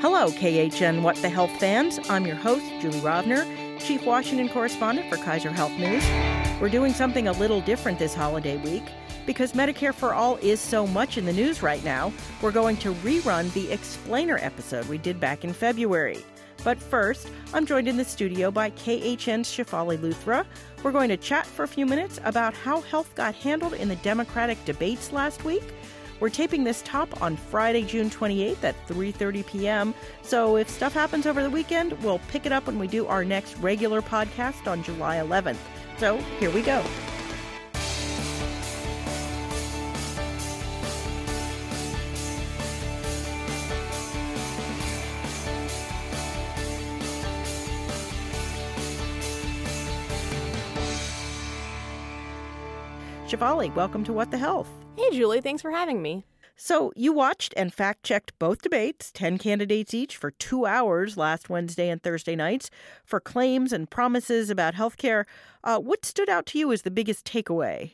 [0.00, 2.00] Hello, KHN What the Health fans.
[2.08, 3.44] I'm your host, Julie Rovner,
[3.78, 6.02] Chief Washington Correspondent for Kaiser Health News.
[6.58, 8.84] We're doing something a little different this holiday week.
[9.26, 12.94] Because Medicare for All is so much in the news right now, we're going to
[12.94, 16.24] rerun the Explainer episode we did back in February.
[16.64, 20.46] But first, I'm joined in the studio by KHN's Shefali Luthra.
[20.82, 23.96] We're going to chat for a few minutes about how health got handled in the
[23.96, 25.74] Democratic debates last week
[26.20, 29.94] we're taping this top on Friday, June 28th at 3:30 p.m.
[30.22, 33.24] So if stuff happens over the weekend, we'll pick it up when we do our
[33.24, 35.58] next regular podcast on July 11th.
[35.98, 36.82] So, here we go.
[53.40, 54.68] Shefali, welcome to What the Health.
[54.98, 56.26] Hey, Julie, thanks for having me.
[56.56, 61.48] So, you watched and fact checked both debates, 10 candidates each, for two hours last
[61.48, 62.70] Wednesday and Thursday nights
[63.02, 65.24] for claims and promises about health care.
[65.64, 67.92] Uh, what stood out to you as the biggest takeaway?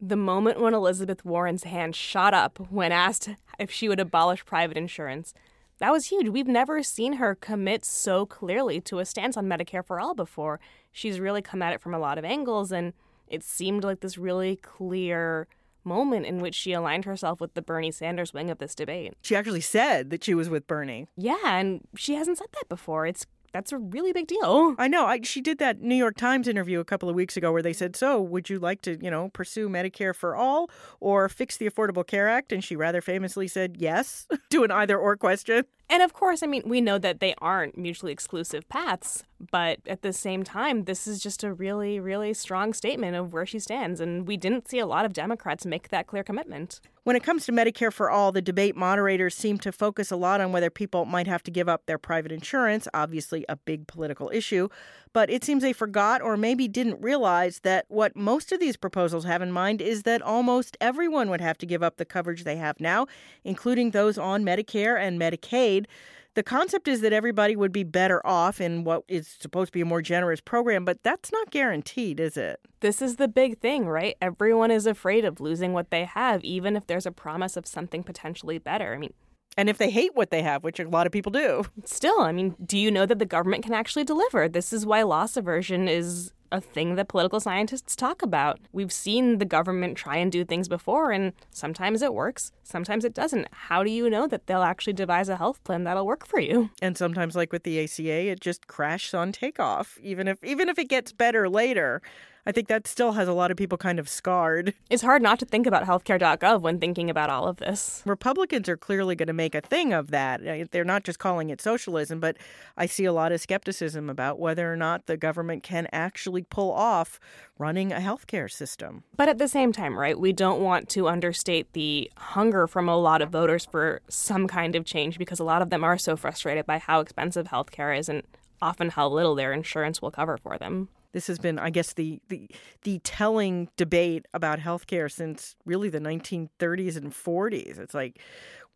[0.00, 3.28] The moment when Elizabeth Warren's hand shot up when asked
[3.58, 5.34] if she would abolish private insurance.
[5.80, 6.30] That was huge.
[6.30, 10.60] We've never seen her commit so clearly to a stance on Medicare for all before.
[10.90, 12.94] She's really come at it from a lot of angles, and
[13.30, 15.48] it seemed like this really clear
[15.84, 19.14] moment in which she aligned herself with the Bernie Sanders wing of this debate.
[19.22, 21.06] She actually said that she was with Bernie.
[21.16, 23.06] Yeah, and she hasn't said that before.
[23.06, 24.74] It's that's a really big deal.
[24.78, 25.06] I know.
[25.06, 27.72] I, she did that New York Times interview a couple of weeks ago where they
[27.72, 31.68] said, "So, would you like to, you know, pursue Medicare for all or fix the
[31.68, 35.64] Affordable Care Act?" And she rather famously said yes to an either or question.
[35.90, 40.02] And of course, I mean, we know that they aren't mutually exclusive paths, but at
[40.02, 43.98] the same time, this is just a really, really strong statement of where she stands.
[43.98, 46.80] And we didn't see a lot of Democrats make that clear commitment.
[47.04, 50.42] When it comes to Medicare for All, the debate moderators seem to focus a lot
[50.42, 54.30] on whether people might have to give up their private insurance, obviously a big political
[54.30, 54.68] issue.
[55.12, 59.24] But it seems they forgot or maybe didn't realize that what most of these proposals
[59.24, 62.56] have in mind is that almost everyone would have to give up the coverage they
[62.56, 63.06] have now,
[63.44, 65.86] including those on Medicare and Medicaid.
[66.34, 69.80] The concept is that everybody would be better off in what is supposed to be
[69.80, 72.60] a more generous program, but that's not guaranteed, is it?
[72.78, 74.16] This is the big thing, right?
[74.22, 78.04] Everyone is afraid of losing what they have, even if there's a promise of something
[78.04, 78.94] potentially better.
[78.94, 79.14] I mean,
[79.58, 81.64] and if they hate what they have, which a lot of people do.
[81.84, 84.48] Still, I mean, do you know that the government can actually deliver?
[84.48, 88.60] This is why loss aversion is a thing that political scientists talk about.
[88.72, 93.14] We've seen the government try and do things before, and sometimes it works, sometimes it
[93.14, 93.48] doesn't.
[93.52, 96.70] How do you know that they'll actually devise a health plan that'll work for you?
[96.80, 100.78] And sometimes, like with the ACA, it just crashes on takeoff, even if even if
[100.78, 102.00] it gets better later.
[102.48, 104.72] I think that still has a lot of people kind of scarred.
[104.88, 108.02] It's hard not to think about healthcare.gov when thinking about all of this.
[108.06, 110.46] Republicans are clearly going to make a thing of that.
[110.46, 112.38] Uh, they're not just calling it socialism, but
[112.74, 116.72] I see a lot of skepticism about whether or not the government can actually pull
[116.72, 117.20] off
[117.58, 119.04] running a healthcare system.
[119.14, 122.96] But at the same time, right, we don't want to understate the hunger from a
[122.96, 126.16] lot of voters for some kind of change because a lot of them are so
[126.16, 128.22] frustrated by how expensive healthcare is and
[128.62, 130.88] often how little their insurance will cover for them.
[131.12, 132.48] This has been, I guess, the the,
[132.82, 137.78] the telling debate about healthcare since really the 1930s and 40s.
[137.78, 138.20] It's like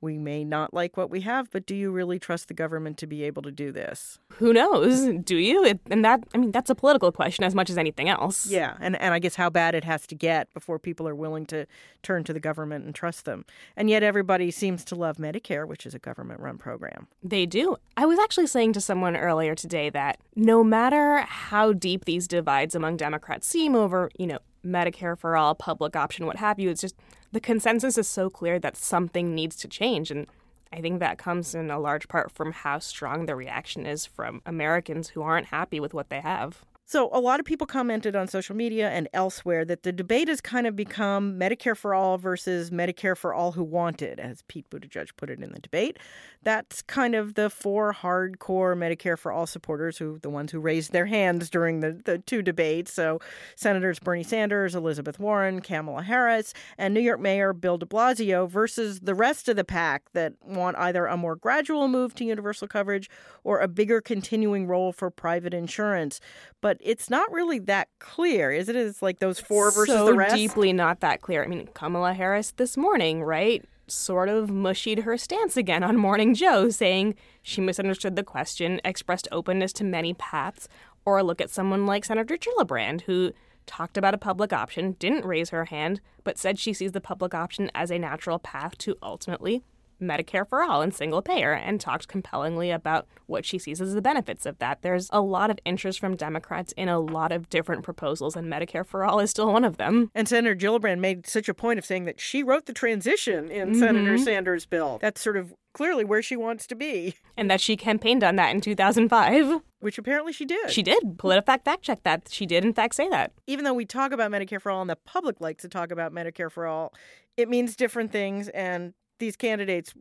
[0.03, 3.07] we may not like what we have, but do you really trust the government to
[3.07, 4.19] be able to do this?
[4.35, 5.09] Who knows?
[5.25, 5.65] Do you?
[5.65, 8.47] It, and that, I mean, that's a political question as much as anything else.
[8.47, 11.47] Yeah, and, and I guess how bad it has to get before people are willing
[11.47, 11.67] to
[12.03, 13.45] turn to the government and trust them.
[13.77, 17.07] And yet everybody seems to love Medicare, which is a government run program.
[17.23, 17.77] They do.
[17.97, 22.75] I was actually saying to someone earlier today that no matter how deep these divides
[22.75, 26.81] among Democrats seem over, you know, Medicare for all, public option, what have you, it's
[26.81, 26.97] just
[27.33, 30.11] the consensus is so clear that something needs to change.
[30.11, 30.27] And
[30.73, 34.43] I think that comes in a large part from how strong the reaction is from
[34.47, 36.65] Americans who aren't happy with what they have.
[36.85, 40.41] So, a lot of people commented on social media and elsewhere that the debate has
[40.41, 44.69] kind of become Medicare for all versus Medicare for all who want it, as Pete
[44.69, 45.99] Buttigieg put it in the debate.
[46.43, 50.93] That's kind of the four hardcore Medicare for all supporters, who the ones who raised
[50.93, 52.93] their hands during the, the two debates.
[52.93, 53.21] So,
[53.55, 59.01] Senators Bernie Sanders, Elizabeth Warren, Kamala Harris, and New York Mayor Bill de Blasio versus
[59.01, 63.09] the rest of the pack that want either a more gradual move to universal coverage
[63.45, 66.21] or a bigger continuing role for private insurance.
[66.61, 68.77] But it's not really that clear, is it?
[68.77, 70.35] It's like those four versus so the rest.
[70.35, 71.45] deeply not that clear.
[71.45, 73.65] I mean, Kamala Harris this morning, right?
[73.87, 79.29] Sort of mushied her stance again on Morning Joe, saying she misunderstood the question, expressed
[79.31, 80.69] openness to many paths,
[81.05, 83.33] or look at someone like Senator Gillibrand, who
[83.67, 87.33] talked about a public option, didn't raise her hand, but said she sees the public
[87.33, 89.63] option as a natural path to ultimately
[90.03, 94.03] Medicare for all and single payer and talked compellingly about what she sees as the
[94.03, 94.83] benefits of that.
[94.83, 98.87] There's a lot of interest from Democrats in a lot of different proposals, and Medicare
[98.87, 100.11] for all is still one of them.
[100.15, 103.71] And Senator Gillibrand made such a point of saying that she wrote the transition in
[103.71, 103.81] mm-hmm.
[103.81, 104.99] Senator Sanders' bill.
[105.01, 107.15] That's sort of clearly where she wants to be.
[107.37, 109.61] And that she campaigned on that in 2005.
[109.81, 110.71] Which apparently she did.
[110.71, 111.03] She did.
[111.17, 112.29] PolitiFact fact check that.
[112.31, 113.33] She did, in fact, say that.
[113.47, 116.13] Even though we talk about Medicare for all and the public likes to talk about
[116.13, 116.95] Medicare for all,
[117.37, 118.49] it means different things.
[118.51, 119.95] And these candidates,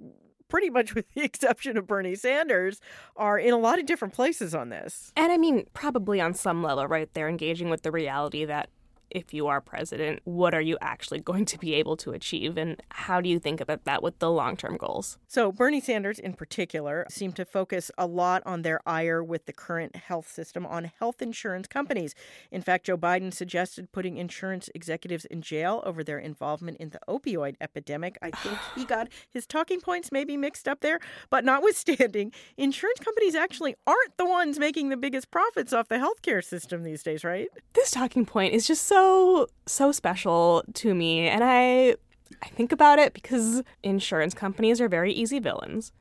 [0.50, 2.82] pretty much with the exception of Bernie Sanders,
[3.16, 5.14] are in a lot of different places on this.
[5.16, 7.08] And I mean, probably on some level, right?
[7.14, 8.70] They're engaging with the reality that
[9.12, 12.58] if you are president, what are you actually going to be able to achieve?
[12.58, 15.18] And how do you think about that with the long term goals?
[15.28, 19.54] So, Bernie Sanders in particular seemed to focus a lot on their ire with the
[19.54, 22.16] current health system on health insurance companies.
[22.52, 27.00] In fact, Joe Biden suggested putting insurance executives in jail over their involvement in the
[27.08, 28.18] opioid epidemic.
[28.22, 31.00] I think he got his talking points maybe mixed up there.
[31.30, 36.44] But notwithstanding, insurance companies actually aren't the ones making the biggest profits off the healthcare
[36.44, 37.48] system these days, right?
[37.74, 41.96] This talking point is just so so so special to me and I
[42.42, 45.92] I think about it because insurance companies are very easy villains.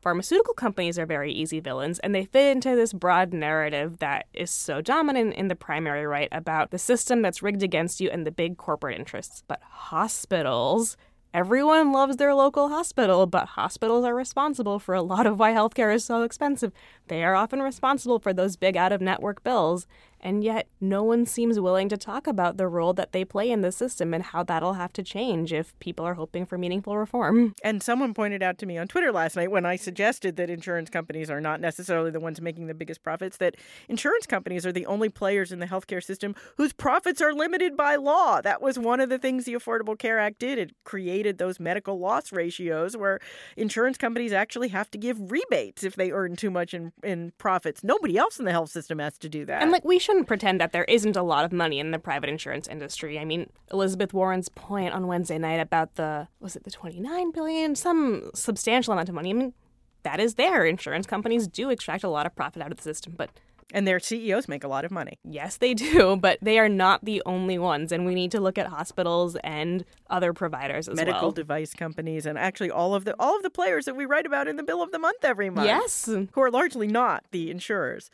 [0.00, 4.50] Pharmaceutical companies are very easy villains, and they fit into this broad narrative that is
[4.50, 8.30] so dominant in the primary right about the system that's rigged against you and the
[8.30, 9.42] big corporate interests.
[9.46, 10.96] But hospitals
[11.32, 15.94] Everyone loves their local hospital, but hospitals are responsible for a lot of why healthcare
[15.94, 16.72] is so expensive.
[17.06, 19.86] They are often responsible for those big out of network bills,
[20.20, 23.60] and yet no one seems willing to talk about the role that they play in
[23.60, 27.54] the system and how that'll have to change if people are hoping for meaningful reform.
[27.62, 30.90] And someone pointed out to me on Twitter last night when I suggested that insurance
[30.90, 33.56] companies are not necessarily the ones making the biggest profits, that
[33.88, 37.96] insurance companies are the only players in the healthcare system whose profits are limited by
[37.96, 38.40] law.
[38.40, 40.58] That was one of the things the Affordable Care Act did.
[40.58, 43.20] It created those medical loss ratios where
[43.56, 47.82] insurance companies actually have to give rebates if they earn too much in, in profits.
[47.82, 49.62] Nobody else in the health system has to do that.
[49.62, 51.98] And like we should shouldn't pretend that there isn't a lot of money in the
[51.98, 53.18] private insurance industry.
[53.18, 57.76] I mean, Elizabeth Warren's point on Wednesday night about the was it the 29 billion,
[57.76, 59.30] some substantial amount of money.
[59.30, 59.54] I mean,
[60.02, 60.64] that is there.
[60.64, 63.30] Insurance companies do extract a lot of profit out of the system, but
[63.72, 65.20] and their CEOs make a lot of money.
[65.22, 67.92] Yes, they do, but they are not the only ones.
[67.92, 71.22] And we need to look at hospitals and other providers as Medical well.
[71.28, 74.26] Medical device companies and actually all of the all of the players that we write
[74.26, 75.68] about in the bill of the month every month.
[75.68, 76.06] Yes.
[76.06, 78.10] Who are largely not the insurers.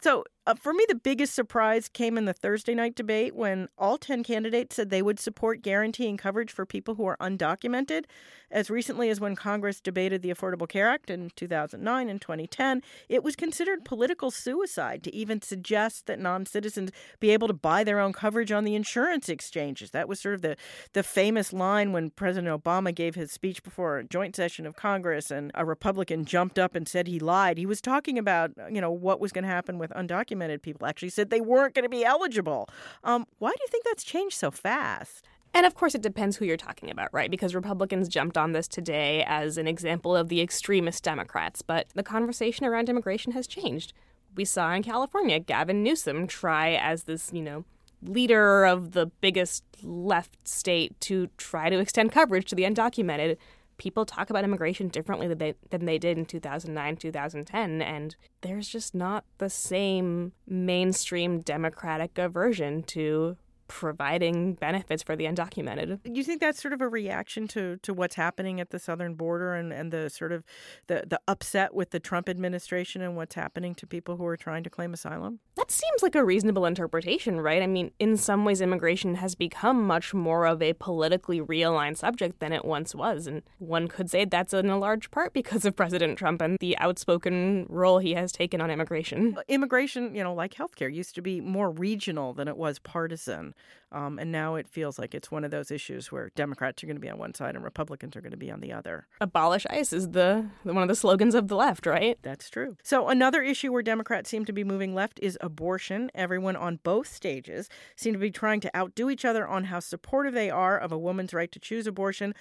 [0.00, 3.98] So, uh, for me, the biggest surprise came in the Thursday night debate when all
[3.98, 8.04] 10 candidates said they would support guaranteeing coverage for people who are undocumented.
[8.48, 13.24] As recently as when Congress debated the Affordable Care Act in 2009 and 2010, it
[13.24, 17.98] was considered political suicide to even suggest that non citizens be able to buy their
[17.98, 19.90] own coverage on the insurance exchanges.
[19.90, 20.56] That was sort of the,
[20.92, 25.32] the famous line when President Obama gave his speech before a joint session of Congress
[25.32, 27.58] and a Republican jumped up and said he lied.
[27.58, 30.86] He was talking about, you know, what was going to happen with undocumented undocumented people
[30.86, 32.68] actually said they weren't going to be eligible.
[33.04, 35.26] Um, why do you think that's changed so fast?
[35.54, 37.30] And of course, it depends who you're talking about, right?
[37.30, 42.02] Because Republicans jumped on this today as an example of the extremist Democrats, but the
[42.02, 43.92] conversation around immigration has changed.
[44.34, 47.64] We saw in California Gavin Newsom try as this, you know,
[48.02, 53.38] leader of the biggest left state to try to extend coverage to the undocumented
[53.78, 58.68] people talk about immigration differently than they, than they did in 2009, 2010, and there's
[58.68, 63.36] just not the same mainstream democratic aversion to
[63.68, 66.00] providing benefits for the undocumented.
[66.04, 69.54] You think that's sort of a reaction to, to what's happening at the southern border
[69.54, 70.44] and, and the sort of
[70.86, 74.62] the, the upset with the Trump administration and what's happening to people who are trying
[74.64, 75.40] to claim asylum?
[75.56, 77.62] That seems like a reasonable interpretation, right?
[77.62, 82.40] I mean, in some ways, immigration has become much more of a politically realigned subject
[82.40, 83.26] than it once was.
[83.26, 86.78] And one could say that's in a large part because of President Trump and the
[86.78, 89.36] outspoken role he has taken on immigration.
[89.48, 93.54] Immigration, you know, like healthcare, used to be more regional than it was partisan.
[93.92, 96.96] Um, and now it feels like it's one of those issues where Democrats are going
[96.96, 99.06] to be on one side and Republicans are going to be on the other.
[99.20, 102.18] Abolish ICE is the one of the slogans of the left, right?
[102.22, 102.76] That's true.
[102.82, 106.10] So another issue where Democrats seem to be moving left is abortion.
[106.14, 110.34] Everyone on both stages seem to be trying to outdo each other on how supportive
[110.34, 112.34] they are of a woman's right to choose abortion.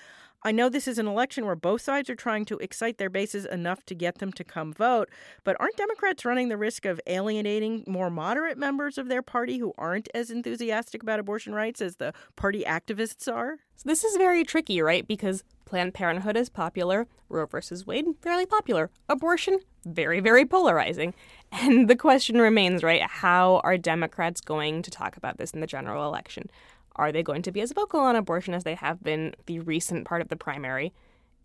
[0.46, 3.46] I know this is an election where both sides are trying to excite their bases
[3.46, 5.10] enough to get them to come vote,
[5.44, 9.74] but aren't Democrats running the risk of alienating more moderate members of their party who
[9.76, 13.58] aren't as enthusiastic about abortion rights as the party activists are?
[13.76, 15.08] So this is very tricky, right?
[15.08, 21.14] Because Planned Parenthood is popular, Roe versus Wade fairly popular, abortion very very polarizing.
[21.58, 23.02] And the question remains, right?
[23.02, 26.50] How are Democrats going to talk about this in the general election?
[26.96, 30.06] Are they going to be as vocal on abortion as they have been the recent
[30.06, 30.94] part of the primary?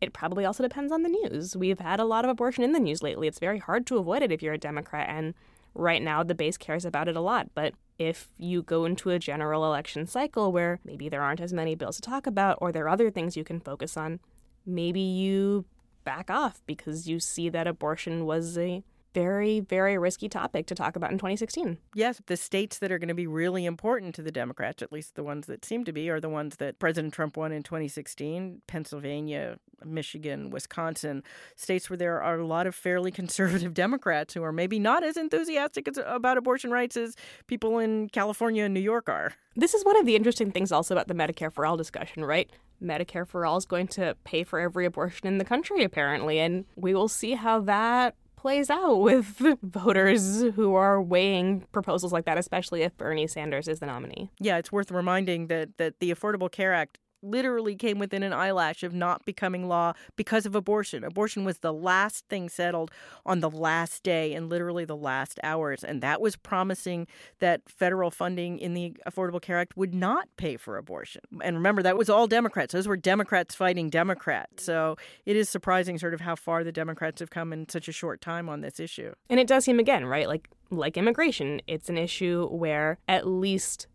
[0.00, 1.56] it probably also depends on the news.
[1.56, 3.28] We've had a lot of abortion in the news lately.
[3.28, 5.34] It's very hard to avoid it if you're a Democrat, and
[5.74, 7.48] right now the base cares about it a lot.
[7.54, 11.74] But if you go into a general election cycle where maybe there aren't as many
[11.74, 14.20] bills to talk about or there are other things you can focus on,
[14.64, 15.66] maybe you
[16.02, 20.96] back off because you see that abortion was a very, very risky topic to talk
[20.96, 21.78] about in 2016.
[21.94, 25.14] Yes, the states that are going to be really important to the Democrats, at least
[25.14, 28.62] the ones that seem to be, are the ones that President Trump won in 2016
[28.66, 31.22] Pennsylvania, Michigan, Wisconsin,
[31.56, 35.16] states where there are a lot of fairly conservative Democrats who are maybe not as
[35.16, 39.32] enthusiastic about abortion rights as people in California and New York are.
[39.56, 42.50] This is one of the interesting things also about the Medicare for All discussion, right?
[42.82, 46.64] Medicare for All is going to pay for every abortion in the country, apparently, and
[46.76, 52.38] we will see how that plays out with voters who are weighing proposals like that,
[52.38, 54.30] especially if Bernie Sanders is the nominee.
[54.40, 58.82] Yeah, it's worth reminding that that the Affordable Care Act literally came within an eyelash
[58.82, 61.04] of not becoming law because of abortion.
[61.04, 62.90] Abortion was the last thing settled
[63.26, 65.84] on the last day and literally the last hours.
[65.84, 67.06] And that was promising
[67.38, 71.22] that federal funding in the Affordable Care Act would not pay for abortion.
[71.42, 72.72] And remember, that was all Democrats.
[72.72, 74.64] Those were Democrats fighting Democrats.
[74.64, 74.96] So
[75.26, 78.20] it is surprising, sort of, how far the Democrats have come in such a short
[78.20, 79.12] time on this issue.
[79.28, 80.28] And it does seem, again, right?
[80.28, 83.88] Like, like immigration, it's an issue where at least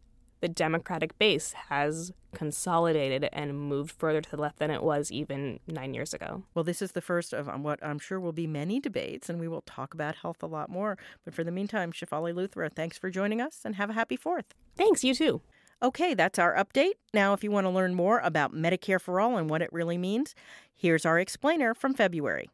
[0.46, 5.60] the Democratic base has consolidated and moved further to the left than it was even
[5.66, 6.44] nine years ago.
[6.54, 9.40] Well, this is the first of um, what I'm sure will be many debates, and
[9.40, 11.00] we will talk about health a lot more.
[11.24, 14.54] But for the meantime, Shefali Luthra, thanks for joining us and have a happy fourth.
[14.78, 15.42] Thanks, you too.
[15.82, 16.94] Okay, that's our update.
[17.12, 19.98] Now, if you want to learn more about Medicare for All and what it really
[19.98, 20.36] means,
[20.76, 22.52] here's our explainer from February.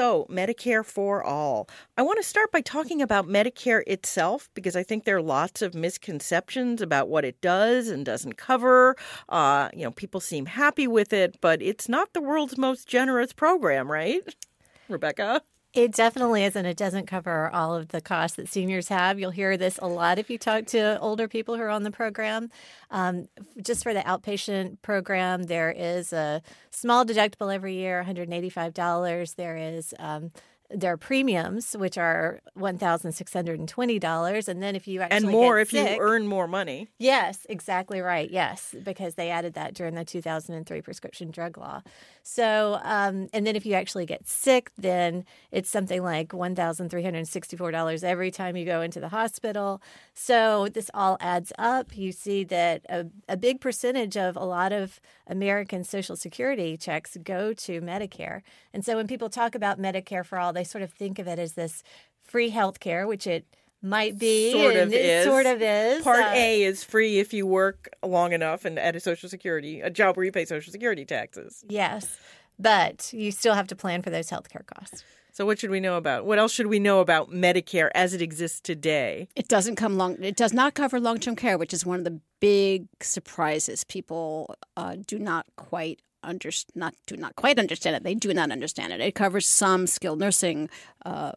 [0.00, 1.68] So, Medicare for all.
[1.98, 5.60] I want to start by talking about Medicare itself because I think there are lots
[5.60, 8.96] of misconceptions about what it does and doesn't cover.
[9.28, 13.34] Uh, you know, people seem happy with it, but it's not the world's most generous
[13.34, 14.22] program, right?
[14.88, 15.42] Rebecca?
[15.72, 16.66] It definitely isn't.
[16.66, 19.20] It doesn't cover all of the costs that seniors have.
[19.20, 21.92] You'll hear this a lot if you talk to older people who are on the
[21.92, 22.50] program.
[22.90, 23.28] Um,
[23.62, 29.36] just for the outpatient program, there is a small deductible every year, $185.
[29.36, 30.32] There is um,
[30.72, 35.00] their premiums, which are one thousand six hundred and twenty dollars, and then if you
[35.00, 36.88] actually and more if sick, you earn more money.
[36.98, 38.30] Yes, exactly right.
[38.30, 41.82] Yes, because they added that during the two thousand and three prescription drug law.
[42.22, 46.90] So, um, and then if you actually get sick, then it's something like one thousand
[46.90, 49.82] three hundred sixty four dollars every time you go into the hospital.
[50.14, 51.96] So this all adds up.
[51.96, 57.16] You see that a, a big percentage of a lot of American Social Security checks
[57.22, 60.92] go to Medicare, and so when people talk about Medicare for all, they sort of
[60.92, 61.82] think of it as this
[62.22, 63.44] free health care, which it
[63.82, 65.24] might be sort of is.
[65.24, 68.94] sort of is part uh, a is free if you work long enough and at
[68.94, 71.64] a social security a job where you pay social security taxes.
[71.66, 72.18] Yes
[72.60, 75.02] but you still have to plan for those health care costs.
[75.32, 78.20] So what should we know about what else should we know about medicare as it
[78.20, 79.28] exists today?
[79.34, 82.20] It doesn't come long it does not cover long-term care which is one of the
[82.40, 83.84] big surprises.
[83.84, 88.02] People uh, do not quite under, not do not quite understand it.
[88.02, 89.00] They do not understand it.
[89.00, 90.68] It covers some skilled nursing
[91.04, 91.32] uh,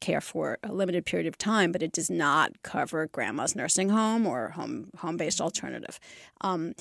[0.00, 4.26] care for a limited period of time, but it does not cover grandma's nursing home
[4.26, 5.98] or home home based alternative.
[6.40, 6.74] Um,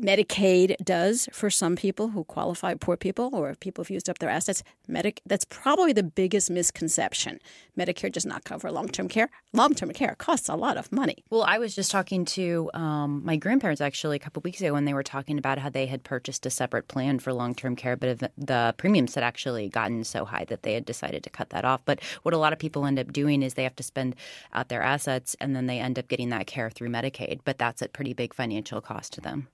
[0.00, 4.30] Medicaid does for some people who qualify, poor people or people who've used up their
[4.30, 4.62] assets.
[4.88, 7.40] Medic that's probably the biggest misconception.
[7.78, 9.30] Medicare does not cover long term care.
[9.52, 11.24] Long term care costs a lot of money.
[11.30, 14.86] Well, I was just talking to um, my grandparents actually a couple weeks ago when
[14.86, 17.96] they were talking about how they had purchased a separate plan for long term care,
[17.96, 21.64] but the premiums had actually gotten so high that they had decided to cut that
[21.64, 21.84] off.
[21.84, 24.16] But what a lot of people end up doing is they have to spend
[24.52, 27.82] out their assets and then they end up getting that care through Medicaid, but that's
[27.82, 29.48] at pretty big financial cost to them.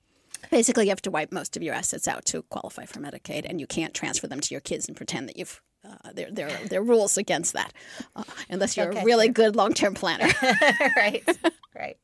[0.51, 3.61] Basically, you have to wipe most of your assets out to qualify for Medicaid, and
[3.61, 5.61] you can't transfer them to your kids and pretend that you've.
[5.85, 7.73] Uh, there, there, there are rules against that,
[8.17, 9.01] uh, unless you're okay.
[9.01, 10.29] a really good long-term planner.
[10.97, 11.25] right,
[11.75, 11.97] right.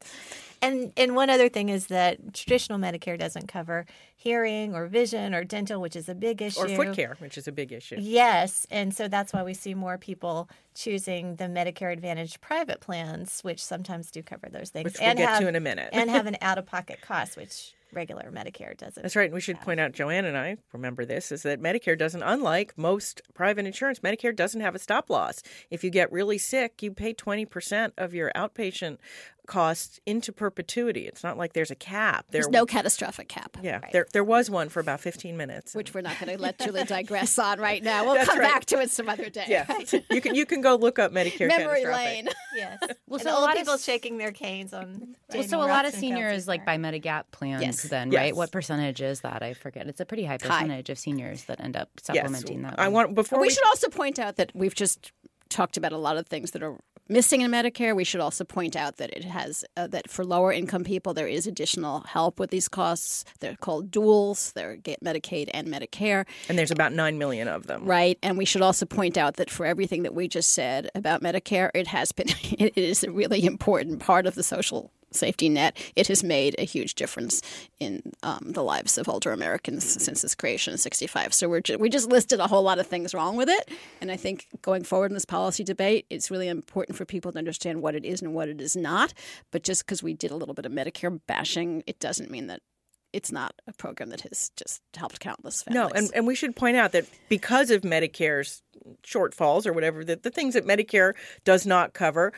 [0.64, 3.84] And and one other thing is that traditional Medicare doesn't cover
[4.16, 7.46] hearing or vision or dental, which is a big issue, or foot care, which is
[7.46, 7.96] a big issue.
[7.98, 13.40] Yes, and so that's why we see more people choosing the Medicare Advantage private plans,
[13.42, 15.90] which sometimes do cover those things, which we'll and get have, to in a minute,
[15.92, 19.02] and have an out-of-pocket cost, which regular Medicare doesn't.
[19.02, 19.26] That's right.
[19.26, 19.64] And we should have.
[19.64, 24.00] point out, Joanne and I remember this, is that Medicare doesn't, unlike most private insurance,
[24.00, 25.42] Medicare doesn't have a stop loss.
[25.70, 28.98] If you get really sick, you pay 20% of your outpatient
[29.46, 31.06] costs into perpetuity.
[31.06, 32.26] It's not like there's a cap.
[32.30, 33.56] There's no catastrophic cap.
[33.62, 35.74] Yeah, there there was one for about 15 minutes.
[35.74, 38.04] Which we're not going to let Julie digress on right now.
[38.04, 38.52] We'll That's come right.
[38.52, 39.44] back to it some other day.
[39.48, 39.66] Yeah,
[40.10, 42.28] you can you can go look up Medicare Memory lane.
[42.56, 42.78] Yes.
[43.08, 45.16] Well, and so a lot of people s- shaking their canes on.
[45.32, 46.80] Well, so a lot of seniors like part.
[46.80, 47.82] buy Medigap plans Yes.
[47.82, 48.20] then, Yes.
[48.20, 48.36] right?
[48.36, 49.42] What percentage is that?
[49.42, 49.88] I forget.
[49.88, 52.78] It's a pretty high percentage of seniors that end up Yes, supplementing that.
[52.78, 52.92] I one.
[53.06, 55.10] want before we we, should also point out that we've just
[55.48, 56.76] talked about a lot of things that are
[57.08, 57.94] missing in Medicare.
[57.94, 61.28] We should also point out that it has uh, that for lower income people there
[61.28, 63.24] is additional help with these costs.
[63.40, 64.52] They're called duals.
[64.52, 67.84] They're get Medicaid and Medicare, and there's about nine million of them.
[67.84, 68.18] right?
[68.22, 71.70] And we should also point out that for everything that we just said about Medicare,
[71.74, 75.76] it has been it is a really important part of the social safety net.
[75.96, 77.42] It has made a huge difference
[77.80, 81.32] in um, the lives of older Americans since its creation in '65.
[81.34, 84.10] So we're ju- we just listed a whole lot of things wrong with it, and
[84.10, 87.82] I think going forward in this policy debate, it's really important for people to understand
[87.82, 89.14] what it is and what it is not.
[89.50, 92.60] But just because we did a little bit of Medicare bashing, it doesn't mean that.
[93.12, 95.92] It's not a program that has just helped countless families.
[95.92, 98.60] No, and, and we should point out that because of Medicare's
[99.06, 101.12] shortfalls or whatever, that the things that Medicare
[101.44, 102.32] does not cover,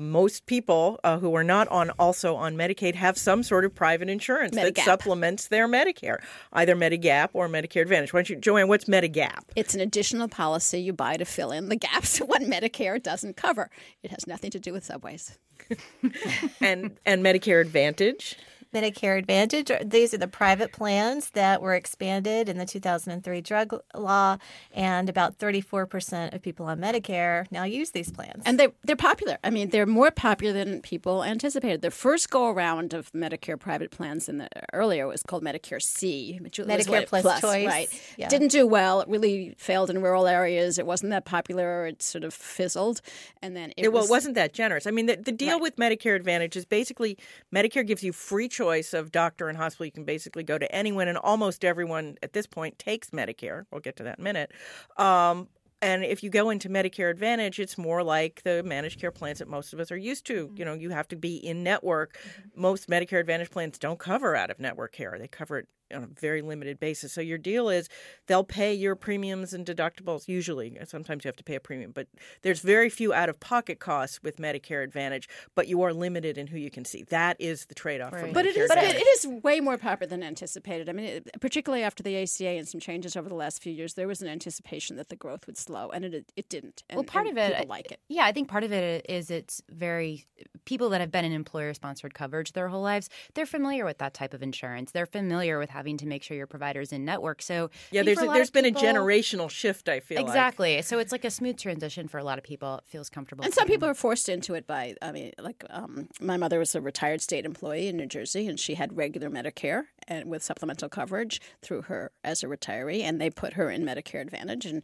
[0.00, 4.08] most people uh, who are not on also on Medicaid have some sort of private
[4.08, 6.18] insurance that supplements their Medicare,
[6.52, 8.12] either Medigap or Medicare Advantage.
[8.12, 8.68] Why don't you, Joanne?
[8.68, 9.44] What's Medigap?
[9.54, 13.70] It's an additional policy you buy to fill in the gaps what Medicare doesn't cover.
[14.02, 15.38] It has nothing to do with subways.
[16.60, 18.36] and and Medicare Advantage.
[18.74, 19.70] Medicare Advantage.
[19.84, 24.36] These are the private plans that were expanded in the 2003 drug law,
[24.72, 28.42] and about 34% of people on Medicare now use these plans.
[28.46, 29.38] And they're, they're popular.
[29.42, 31.82] I mean, they're more popular than people anticipated.
[31.82, 36.38] The first go around of Medicare private plans in the earlier was called Medicare C,
[36.40, 38.14] which was Medicare what- Plus Choice, Right.
[38.16, 38.28] yeah.
[38.28, 39.00] Didn't do well.
[39.00, 40.78] It really failed in rural areas.
[40.78, 41.86] It wasn't that popular.
[41.86, 43.00] It sort of fizzled.
[43.42, 44.86] And then it Yeah, well, was, it wasn't that generous.
[44.86, 47.18] I mean, the, the deal with Medicare Advantage is basically
[47.52, 48.59] Medicare gives you free choice
[48.94, 49.86] of doctor and hospital.
[49.86, 53.64] You can basically go to anyone, and almost everyone at this point takes Medicare.
[53.70, 54.52] We'll get to that in a minute.
[54.96, 55.48] Um,
[55.82, 59.48] and if you go into Medicare Advantage, it's more like the managed care plans that
[59.48, 60.50] most of us are used to.
[60.54, 62.18] You know, you have to be in network.
[62.54, 66.06] Most Medicare Advantage plans don't cover out of network care, they cover it on a
[66.06, 67.12] very limited basis.
[67.12, 67.88] So your deal is
[68.26, 70.78] they'll pay your premiums and deductibles usually.
[70.84, 72.08] Sometimes you have to pay a premium, but
[72.42, 76.48] there's very few out of pocket costs with Medicare Advantage, but you are limited in
[76.48, 77.02] who you can see.
[77.04, 78.34] That is the trade off Right.
[78.34, 79.02] But it Medicare is, Advantage.
[79.02, 80.88] it is way more popular than anticipated.
[80.88, 83.94] I mean, it, particularly after the ACA and some changes over the last few years,
[83.94, 86.82] there was an anticipation that the growth would slow, and it it didn't.
[86.88, 88.00] And, well, part and of it, people like it.
[88.08, 90.26] Yeah, I think part of it is it's very
[90.64, 93.08] people that have been in employer-sponsored coverage their whole lives.
[93.34, 94.92] They're familiar with that type of insurance.
[94.92, 97.40] They're familiar with having to make sure your provider's in network.
[97.40, 99.88] So yeah, I think there's for a, lot there's of been people- a generational shift.
[99.88, 100.26] I feel like.
[100.26, 100.82] exactly.
[100.82, 102.76] So it's like a smooth transition for a lot of people.
[102.76, 103.44] It feels comfortable.
[103.44, 103.72] And some them.
[103.72, 107.22] people are forced into it by, I mean, like um, my mother was a retired
[107.22, 111.82] state employee in New Jersey, and she had regular Medicare and with supplemental coverage through
[111.82, 114.82] her as a retiree, and they put her in Medicare Advantage, and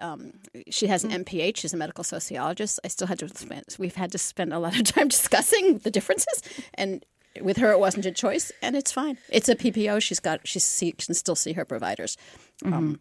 [0.00, 0.32] um,
[0.70, 1.58] she has an MPH.
[1.58, 2.80] She's a medical sociologist.
[2.82, 3.64] I still had to spend.
[3.78, 6.42] We've had to spend a lot of time discussing the differences,
[6.74, 7.04] and
[7.40, 9.18] with her, it wasn't a choice, and it's fine.
[9.28, 10.02] It's a PPO.
[10.02, 10.46] She's got.
[10.46, 12.16] She can still see her providers.
[12.64, 12.98] Um,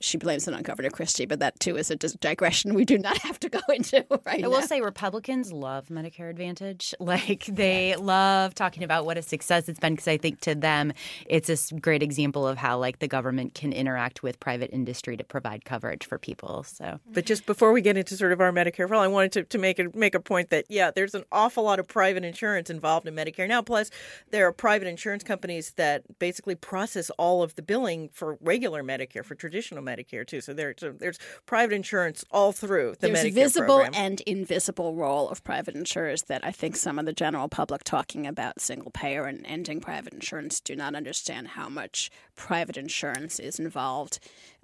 [0.00, 3.18] she blames it on Governor Christie, but that too is a digression we do not
[3.18, 4.50] have to go into right I now.
[4.50, 6.94] will say Republicans love Medicare Advantage.
[7.10, 10.92] Like they love talking about what a success it's been because I think to them
[11.26, 15.24] it's a great example of how like the government can interact with private industry to
[15.24, 16.62] provide coverage for people.
[16.62, 19.32] So But just before we get into sort of our Medicare for all, I wanted
[19.32, 22.24] to, to make a make a point that yeah, there's an awful lot of private
[22.24, 23.60] insurance involved in Medicare now.
[23.62, 23.90] Plus,
[24.30, 29.24] there are private insurance companies that basically process all of the billing for regular Medicare,
[29.24, 30.40] for traditional Medicare too.
[30.40, 33.92] So there, so there's private insurance all through the There's Medicare visible program.
[33.94, 38.26] and invisible role of private insurers that I think some of the general public talking
[38.26, 43.58] about single payer and ending private insurance do not understand how much private insurance is
[43.58, 44.18] involved.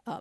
[0.07, 0.21] Uh,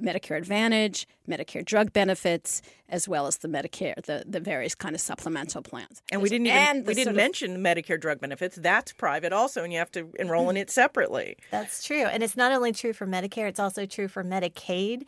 [0.00, 5.00] Medicare Advantage, Medicare drug benefits, as well as the Medicare, the, the various kind of
[5.00, 6.02] supplemental plans.
[6.10, 8.56] and we didn't even And we didn't sort of- mention Medicare drug benefits.
[8.56, 11.36] That's private also, and you have to enroll in it separately.
[11.50, 12.04] That's true.
[12.04, 15.04] And it's not only true for Medicare, it's also true for Medicaid.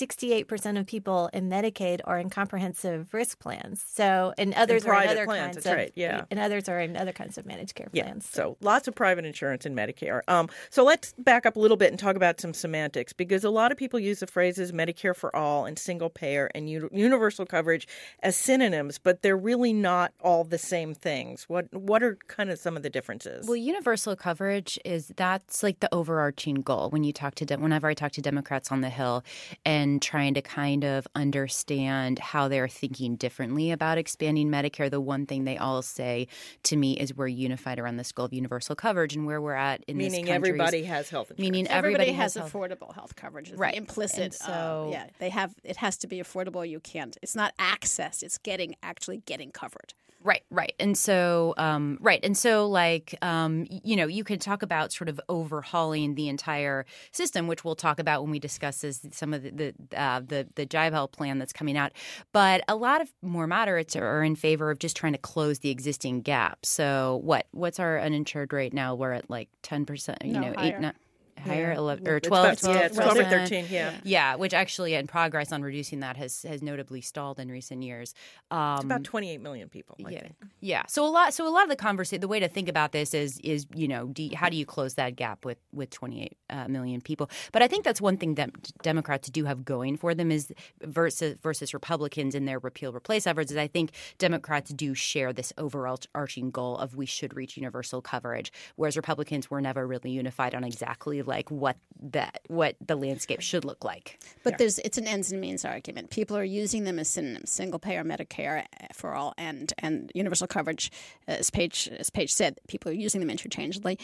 [0.00, 3.82] 68% of people in Medicaid are in comprehensive risk plans.
[3.88, 6.24] So, and others are in other plans, kinds that's of right, yeah.
[6.30, 8.28] and others are in other kinds of managed care Yeah, plans.
[8.28, 10.20] so lots of private insurance in Medicare.
[10.28, 13.50] Um, so let's back up a little bit and talk about some semantics because a
[13.50, 16.88] lot of people use the phrases Medicare for all all and single payer and u-
[16.92, 17.88] universal coverage
[18.22, 21.44] as synonyms, but they're really not all the same things.
[21.48, 23.46] What what are kind of some of the differences?
[23.46, 26.90] Well, universal coverage is that's like the overarching goal.
[26.90, 29.24] When you talk to de- whenever I talk to Democrats on the Hill
[29.64, 35.26] and trying to kind of understand how they're thinking differently about expanding Medicare, the one
[35.26, 36.26] thing they all say
[36.64, 39.82] to me is we're unified around this goal of universal coverage and where we're at
[39.86, 40.50] in meaning this country.
[40.50, 41.40] everybody has health insurance.
[41.40, 42.52] Meaning Everybody, everybody, has, health.
[42.52, 43.50] affordable health coverage.
[43.52, 43.72] Is Right.
[43.72, 44.20] The implicit.
[44.22, 45.45] And so- uh, yeah, they have.
[45.64, 46.68] It has to be affordable.
[46.68, 47.16] You can't.
[47.22, 48.22] It's not access.
[48.22, 49.94] It's getting actually getting covered.
[50.22, 50.74] Right, right.
[50.80, 52.18] And so, um, right.
[52.24, 56.84] And so, like, um, you know, you can talk about sort of overhauling the entire
[57.12, 60.48] system, which we'll talk about when we discuss this, some of the the, uh, the
[60.56, 61.92] the Jive Health plan that's coming out.
[62.32, 65.70] But a lot of more moderates are in favor of just trying to close the
[65.70, 66.66] existing gap.
[66.66, 68.96] So, what what's our uninsured rate now?
[68.96, 70.24] We're at like ten percent.
[70.24, 70.74] You No, know, higher.
[70.74, 70.96] eight, not,
[71.44, 72.44] higher, eleven or It's twelve.
[72.46, 73.28] about- yeah, it's 12 or 12%.
[73.30, 73.94] 13, yeah.
[74.04, 78.14] Yeah, which actually, in progress on reducing that has has notably stalled in recent years.
[78.50, 79.96] Um, It's about 28 million people.
[80.04, 80.34] I yeah, think.
[80.60, 80.82] yeah.
[80.88, 81.34] So a lot.
[81.34, 83.88] So a lot of the conversation, the way to think about this is, is you
[83.88, 87.30] know, do, how do you close that gap with with 28 uh, million people?
[87.52, 88.50] But I think that's one thing that
[88.82, 93.50] Democrats do have going for them is versus versus Republicans in their repeal replace efforts.
[93.50, 98.52] Is I think Democrats do share this overarching goal of we should reach universal coverage,
[98.76, 103.64] whereas Republicans were never really unified on exactly like what that what the landscape should
[103.64, 104.18] look like.
[104.44, 106.10] But there's it's an ends and means argument.
[106.10, 110.90] People are using them as synonyms: single payer Medicare for all and and universal coverage.
[111.26, 113.98] As Paige as Paige said, people are using them interchangeably.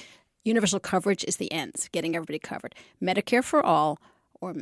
[0.45, 2.75] Universal coverage is the ends, getting everybody covered.
[3.01, 4.01] Medicare for all,
[4.41, 4.55] or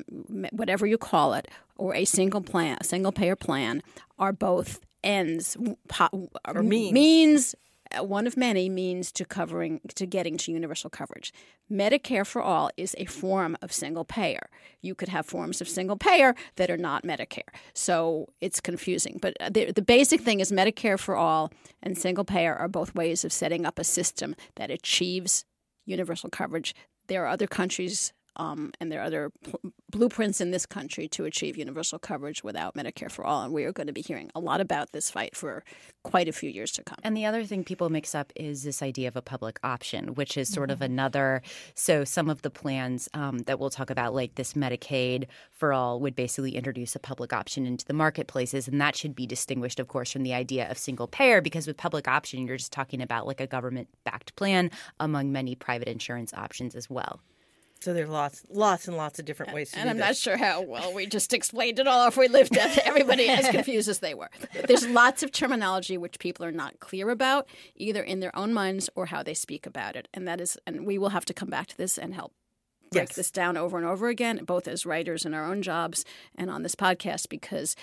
[0.51, 3.83] whatever you call it, or a single plan, a single payer plan,
[4.19, 5.57] are both ends
[5.89, 6.93] po- Or means.
[6.93, 11.33] means uh, one of many means to covering to getting to universal coverage.
[11.71, 14.49] Medicare for all is a form of single payer.
[14.81, 19.19] You could have forms of single payer that are not Medicare, so it's confusing.
[19.21, 22.95] But uh, the, the basic thing is Medicare for all and single payer are both
[22.95, 25.45] ways of setting up a system that achieves
[25.87, 26.75] universal coverage.
[27.09, 28.13] There are other countries.
[28.41, 32.75] Um, and there are other pl- blueprints in this country to achieve universal coverage without
[32.75, 33.43] Medicare for all.
[33.43, 35.63] And we are going to be hearing a lot about this fight for
[36.05, 36.97] quite a few years to come.
[37.03, 40.39] And the other thing people mix up is this idea of a public option, which
[40.39, 41.43] is sort of another.
[41.75, 46.01] So, some of the plans um, that we'll talk about, like this Medicaid for all,
[46.01, 48.69] would basically introduce a public option into the marketplaces.
[48.69, 51.77] And that should be distinguished, of course, from the idea of single payer, because with
[51.77, 56.33] public option, you're just talking about like a government backed plan among many private insurance
[56.33, 57.21] options as well.
[57.83, 60.07] So there's lots, lots and lots of different ways to And do And I'm this.
[60.07, 62.07] not sure how well we just explained it all.
[62.09, 64.29] If we lived at everybody as confused as they were,
[64.67, 68.91] there's lots of terminology which people are not clear about, either in their own minds
[68.95, 70.09] or how they speak about it.
[70.13, 72.33] And that is, and we will have to come back to this and help
[72.93, 73.17] break Yes.
[73.17, 76.63] this down over and over again, both as writers in our own jobs and on
[76.63, 77.77] this podcast, because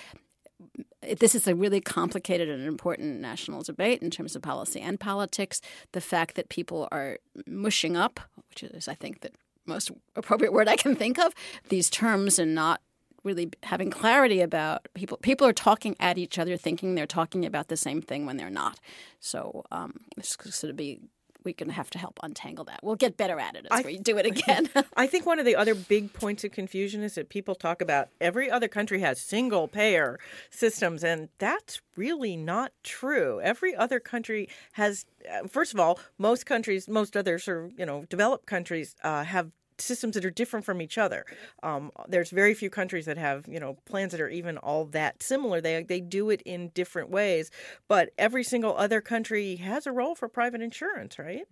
[1.20, 5.62] this is a really complicated and important national debate in terms of policy and politics.
[5.94, 9.30] The fact that people are mushing up, which is, I think, the
[9.68, 11.34] most appropriate word I can think of,
[11.70, 12.82] these terms and not
[13.24, 15.18] really having clarity about people.
[15.18, 18.50] People are talking at each other, thinking they're talking about the same thing when they're
[18.50, 18.80] not.
[19.20, 21.00] So um, this is going to be.
[21.48, 22.82] We're going to have to help untangle that.
[22.84, 24.70] We'll get better at it as I- we do it again.
[24.98, 28.10] I think one of the other big points of confusion is that people talk about
[28.20, 33.40] every other country has single payer systems, and that's really not true.
[33.42, 37.86] Every other country has, uh, first of all, most countries, most other sort of you
[37.86, 41.26] know developed countries uh, have systems that are different from each other.
[41.64, 45.24] Um, there's very few countries that have you know plans that are even all that
[45.24, 45.62] similar.
[45.62, 47.52] They they do it in different ways,
[47.88, 51.46] but every single other country has a role for private insurance, right?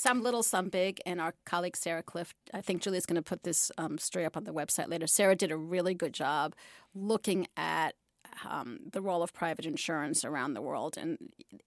[0.00, 1.00] some little, some big.
[1.04, 4.36] And our colleague Sarah Kliff, I think Julie's going to put this um, story up
[4.36, 5.06] on the website later.
[5.06, 6.54] Sarah did a really good job
[6.94, 7.94] looking at
[8.48, 11.18] um, the role of private insurance around the world, and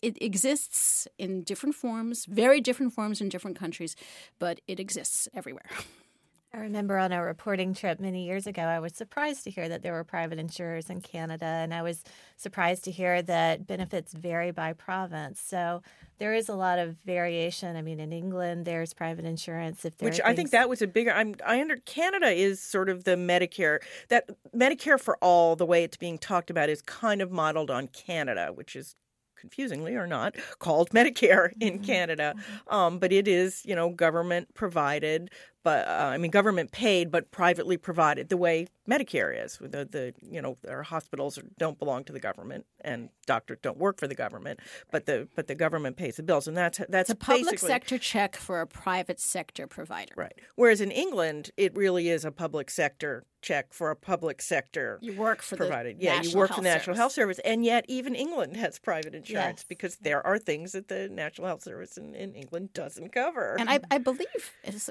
[0.02, 3.96] it exists in different forms, very different forms in different countries,
[4.40, 5.70] but it exists everywhere.
[6.56, 9.82] I remember on a reporting trip many years ago, I was surprised to hear that
[9.82, 12.04] there were private insurers in Canada, and I was
[12.38, 15.42] surprised to hear that benefits vary by province.
[15.42, 15.82] So
[16.20, 17.76] there is a lot of variation.
[17.76, 19.84] I mean, in England, there's private insurance.
[19.84, 21.12] If there Which are I think that was a bigger.
[21.12, 25.56] I'm I under Canada is sort of the Medicare that Medicare for all.
[25.56, 28.96] The way it's being talked about is kind of modeled on Canada, which is
[29.44, 32.34] confusingly or not called Medicare in Canada,
[32.68, 35.32] um, but it is you know government provided,
[35.64, 39.58] but uh, I mean government paid but privately provided the way Medicare is.
[39.60, 44.00] The the you know our hospitals don't belong to the government and doctors don't work
[44.00, 44.60] for the government,
[44.92, 47.98] but the but the government pays the bills, and that's that's It's a public sector
[47.98, 50.14] check for a private sector provider.
[50.16, 50.34] Right.
[50.56, 55.14] Whereas in England, it really is a public sector check for a public sector You
[55.16, 56.00] work for provided.
[56.00, 56.98] the yeah, National you work Health for the National Service.
[56.98, 59.66] Health Service, and yet even England has private insurance Yes.
[59.68, 63.56] because there are things that the National Health Service in, in England doesn't cover.
[63.60, 64.28] And I, I believe,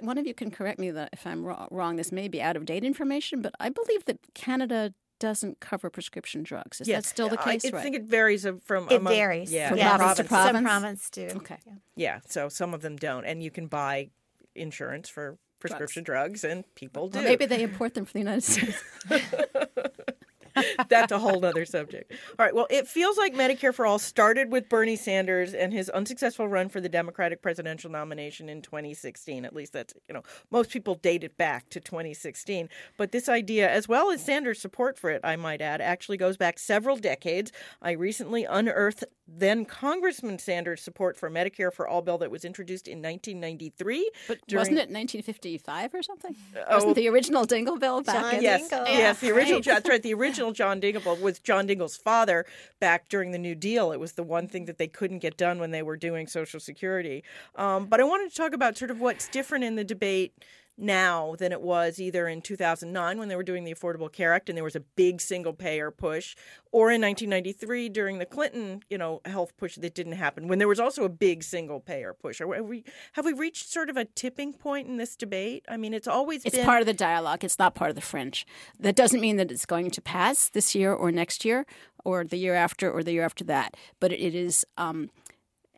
[0.03, 2.57] one of you can correct me that if I'm wrong, wrong, this may be out
[2.57, 6.81] of date information, but I believe that Canada doesn't cover prescription drugs.
[6.81, 7.65] Is that still the case?
[7.65, 7.83] I, right.
[7.83, 9.53] think it varies from It among- varies.
[9.53, 9.97] Yeah, From Yes.
[9.97, 10.65] province to Some province?
[10.65, 11.27] province do.
[11.37, 11.59] Okay.
[11.65, 11.73] Yeah.
[11.95, 14.11] Yeah, so some of them don't, and you can buy
[14.57, 17.19] insurance for prescription drugs, and people do.
[17.19, 18.83] Well, maybe they import them from the United States.
[20.89, 22.13] That's a whole other subject.
[22.39, 22.55] All right.
[22.55, 26.69] Well, it feels like Medicare for All started with Bernie Sanders and his unsuccessful run
[26.69, 29.45] for the Democratic presidential nomination in 2016.
[29.45, 32.69] At least that's, you know, most people date it back to 2016.
[32.97, 36.37] But this idea, as well as Sanders' support for it, I might add, actually goes
[36.37, 37.53] back several decades.
[37.81, 42.87] I recently unearthed then Congressman Sanders' support for Medicare for All bill that was introduced
[42.87, 44.11] in 1993.
[44.29, 46.37] But during- wasn't it 1955 or something?
[46.69, 46.75] Oh.
[46.75, 48.43] Wasn't the original Dingell bill back John in?
[48.43, 48.87] Yes, Dingell.
[48.89, 49.57] yes, the original.
[49.59, 49.65] right.
[49.65, 50.03] That's right.
[50.03, 52.45] The original John Dingell was John Dingell's father
[52.81, 53.93] back during the New Deal.
[53.93, 56.61] It was the one thing that they couldn't get done when they were doing Social
[56.61, 57.25] Security.
[57.57, 60.35] Um, but I wanted to talk about sort of what's different in the debate
[60.83, 64.49] now than it was either in 2009 when they were doing the Affordable Care Act
[64.49, 66.35] and there was a big single payer push,
[66.73, 70.69] or in 1993 during the Clinton, you know, health push that didn't happen when there
[70.69, 72.41] was also a big single payer push.
[72.41, 75.65] Are we have we reached sort of a tipping point in this debate?
[75.69, 77.45] I mean, it's always It's been part of the dialogue.
[77.45, 78.47] It's not part of the fringe.
[78.79, 81.65] That doesn't mean that it's going to pass this year or next year
[82.05, 83.77] or the year after or the year after that.
[84.01, 85.11] But it is, um,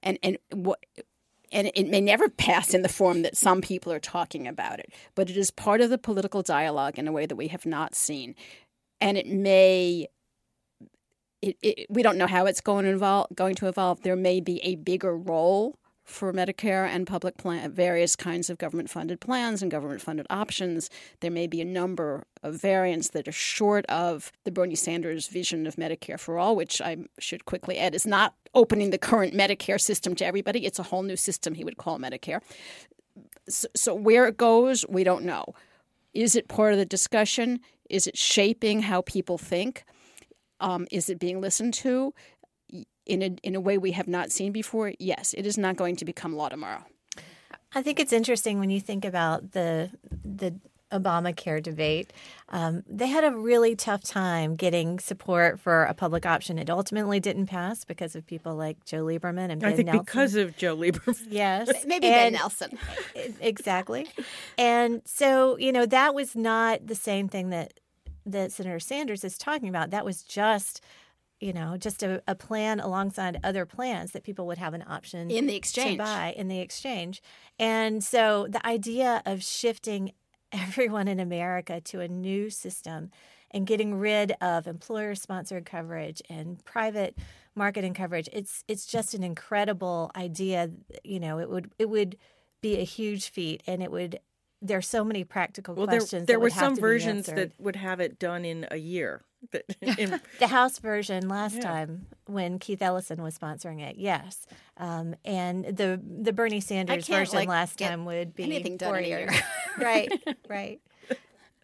[0.03, 0.79] and and what.
[1.55, 4.93] And it may never pass in the form that some people are talking about it,
[5.15, 7.95] but it is part of the political dialogue in a way that we have not
[7.95, 8.35] seen.
[9.01, 10.09] And it may
[11.41, 13.29] it, it, we don't know how it's going to evolve.
[13.35, 14.03] Going to evolve.
[14.03, 19.21] There may be a bigger role for Medicare and public plan, various kinds of government-funded
[19.21, 20.91] plans and government-funded options.
[21.21, 25.67] There may be a number of variants that are short of the Bernie Sanders vision
[25.67, 29.81] of Medicare for all, which I should quickly add is not opening the current Medicare
[29.81, 30.67] system to everybody.
[30.67, 32.41] It's a whole new system he would call Medicare.
[33.49, 35.55] So, so where it goes, we don't know.
[36.13, 37.61] Is it part of the discussion?
[37.89, 39.85] Is it shaping how people think?
[40.61, 42.15] Um, is it being listened to
[43.07, 44.93] in a, in a way we have not seen before?
[44.99, 46.85] Yes, it is not going to become law tomorrow.
[47.75, 49.91] I think it's interesting when you think about the
[50.25, 50.55] the
[50.95, 52.13] Obamacare debate.
[52.51, 56.59] Um, they had a really tough time getting support for a public option.
[56.59, 60.05] It ultimately didn't pass because of people like Joe Lieberman and Ben I think Nelson.
[60.05, 61.19] because of Joe Lieberman.
[61.29, 62.79] yes, Maybe Ben Nelson.
[63.41, 64.07] exactly.
[64.57, 67.75] And so, you know, that was not the same thing that
[68.27, 69.91] that Senator Sanders is talking about.
[69.91, 70.81] That was just,
[71.41, 75.31] you know, just a, a plan alongside other plans that people would have an option
[75.31, 75.99] In the exchange.
[75.99, 77.23] to buy in the exchange.
[77.59, 80.13] And so the idea of shifting
[80.53, 83.11] everyone in America to a new system
[83.51, 87.17] and getting rid of employer sponsored coverage and private
[87.57, 90.71] marketing coverage it's it's just an incredible idea
[91.05, 92.17] you know it would it would
[92.61, 94.19] be a huge feat and it would
[94.61, 96.81] there are so many practical Well, there, questions there that were would have some to
[96.81, 97.37] be versions answered.
[97.53, 99.23] that would have it done in a year.
[99.53, 99.65] That,
[99.99, 101.63] in, the House version last Yeah.
[101.63, 107.37] time when Keith Ellison was sponsoring it, yes, um, and the the Bernie Sanders version
[107.37, 109.33] like, last get time would be anything four in years.
[109.33, 109.43] year.
[109.79, 110.13] right,
[110.49, 110.81] right.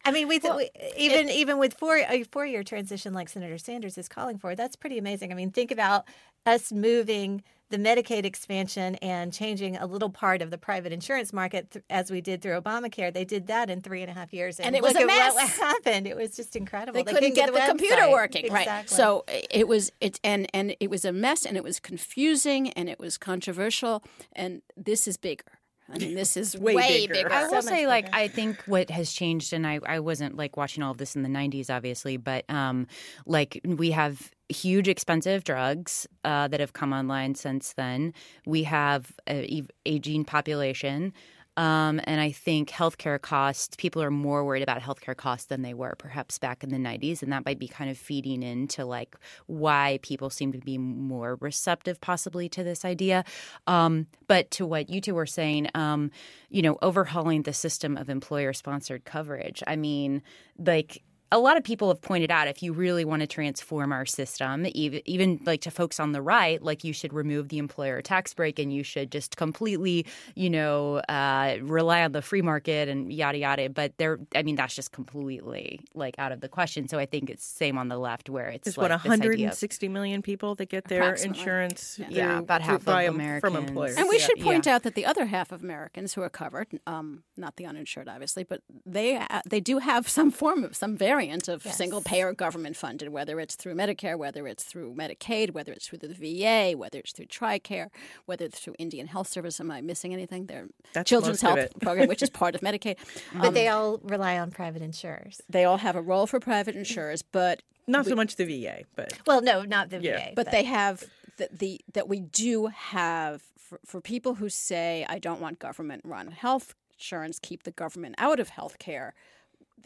[0.02, 3.98] I mean, we, we even even with four a four year transition like Senator Sanders
[3.98, 5.30] is calling for, that's pretty amazing.
[5.30, 6.06] I mean, think about
[6.46, 11.70] us moving the Medicaid expansion and changing a little part of the private insurance market
[11.70, 13.12] th- as we did through Obamacare.
[13.14, 15.48] They did that in three and a half years, And it was a at what
[15.48, 16.09] happened.
[16.09, 17.03] It was just incredible.
[17.03, 18.12] They couldn't get the, computer website.
[18.12, 18.90] working, right?
[18.90, 22.88] So it was it and and it was a mess, and it was confusing, and
[22.88, 25.59] it was controversial, and this is bigger.
[25.92, 27.14] I mean, this is Way way, bigger.
[27.14, 27.33] bigger.
[27.33, 28.09] I will much say, like.
[28.12, 31.22] I think what has changed, and I, I wasn't like watching all of this in
[31.22, 32.87] the '90s, obviously, but um,
[33.26, 38.12] like we have huge expensive drugs uh, that have come online since then.
[38.46, 41.12] We have a aging population.
[41.60, 45.74] Um, and I think healthcare costs, people are more worried about healthcare costs than they
[45.74, 47.22] were perhaps back in the 90s.
[47.22, 49.14] And that might be kind of feeding into like
[49.46, 53.24] why people seem to be more receptive possibly to this idea.
[53.66, 56.10] Um, but to what you two were saying, um,
[56.48, 59.62] you know, overhauling the system of employer sponsored coverage.
[59.66, 60.22] I mean,
[60.56, 64.04] like, a lot of people have pointed out if you really want to transform our
[64.04, 68.02] system, even, even like to folks on the right, like you should remove the employer
[68.02, 72.88] tax break and you should just completely, you know, uh, rely on the free market
[72.88, 73.68] and yada yada.
[73.70, 76.88] But there, I mean, that's just completely like out of the question.
[76.88, 79.28] So I think it's same on the left where it's There's like what this idea
[79.28, 81.96] of- 160 million people that get their insurance.
[81.98, 82.06] Yeah.
[82.06, 83.08] through- Yeah, about half of by-
[83.40, 83.96] from employers.
[83.96, 84.24] And we Yeah.
[84.26, 84.74] should point Yeah.
[84.76, 88.42] out that the other half of Americans who are covered, um, not the uninsured, obviously,
[88.44, 91.76] but they uh, they do have some form of some variant of Yes.
[91.76, 95.98] single payer government funded, whether it's through Medicare, whether it's through Medicaid, whether it's through
[95.98, 97.90] the VA, whether it's through TRICARE,
[98.24, 99.61] whether it's through Indian Health Service.
[99.61, 100.46] Am I missing anything?
[100.46, 101.78] Their That's Children's Health.
[101.80, 102.96] Program, which is part of Medicaid.
[103.35, 105.42] But Um, they all rely on private insurers.
[105.48, 109.18] they all have a role for private insurers, but Not so much the VA, but
[109.26, 110.28] Well, no, not the Yeah.
[110.28, 110.33] VA.
[110.35, 111.04] but they have
[111.37, 116.02] the, the that we do have for, for people who say I don't want government
[116.04, 119.14] run health insurance, keep the government out of health care.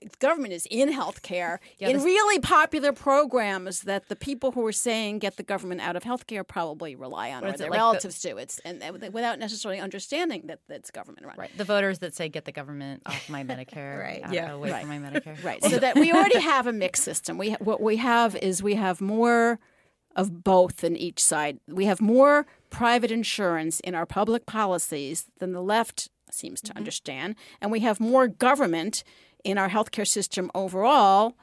[0.00, 4.72] The government is in health care in really popular programs that the people who are
[4.72, 7.76] saying get the government out of health care probably rely on or their like the-
[7.76, 8.37] relatives do.
[8.38, 11.37] It's and, and without necessarily understanding that that's government run.
[11.38, 11.57] Right.
[11.57, 14.22] The voters that say get the government off my Medicare, Right.
[14.22, 14.52] out- Yeah.
[14.52, 14.87] away Right.
[14.87, 15.42] from my Medicare.
[15.44, 15.62] Right.
[15.64, 17.38] So that we already have a mixed system.
[17.38, 19.59] We what we have is we have more
[20.16, 21.59] of both in each side.
[21.68, 26.78] We have more private insurance in our public policies than the left seems to mm-hmm.
[26.78, 29.04] understand, and we have more government
[29.44, 31.35] in our healthcare system overall.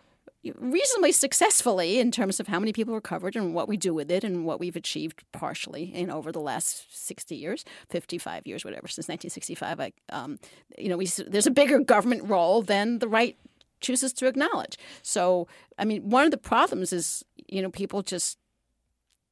[0.55, 4.09] Reasonably successfully in terms of how many people are covered and what we do with
[4.09, 8.87] it and what we've achieved partially in over the last sixty years, fifty-five years, whatever,
[8.87, 9.79] since nineteen sixty-five.
[9.79, 10.39] I, um,
[10.79, 13.37] you know, we, there's a bigger government role than the right
[13.81, 14.77] chooses to acknowledge.
[15.01, 18.39] So, I mean, one of the problems is, you know, people just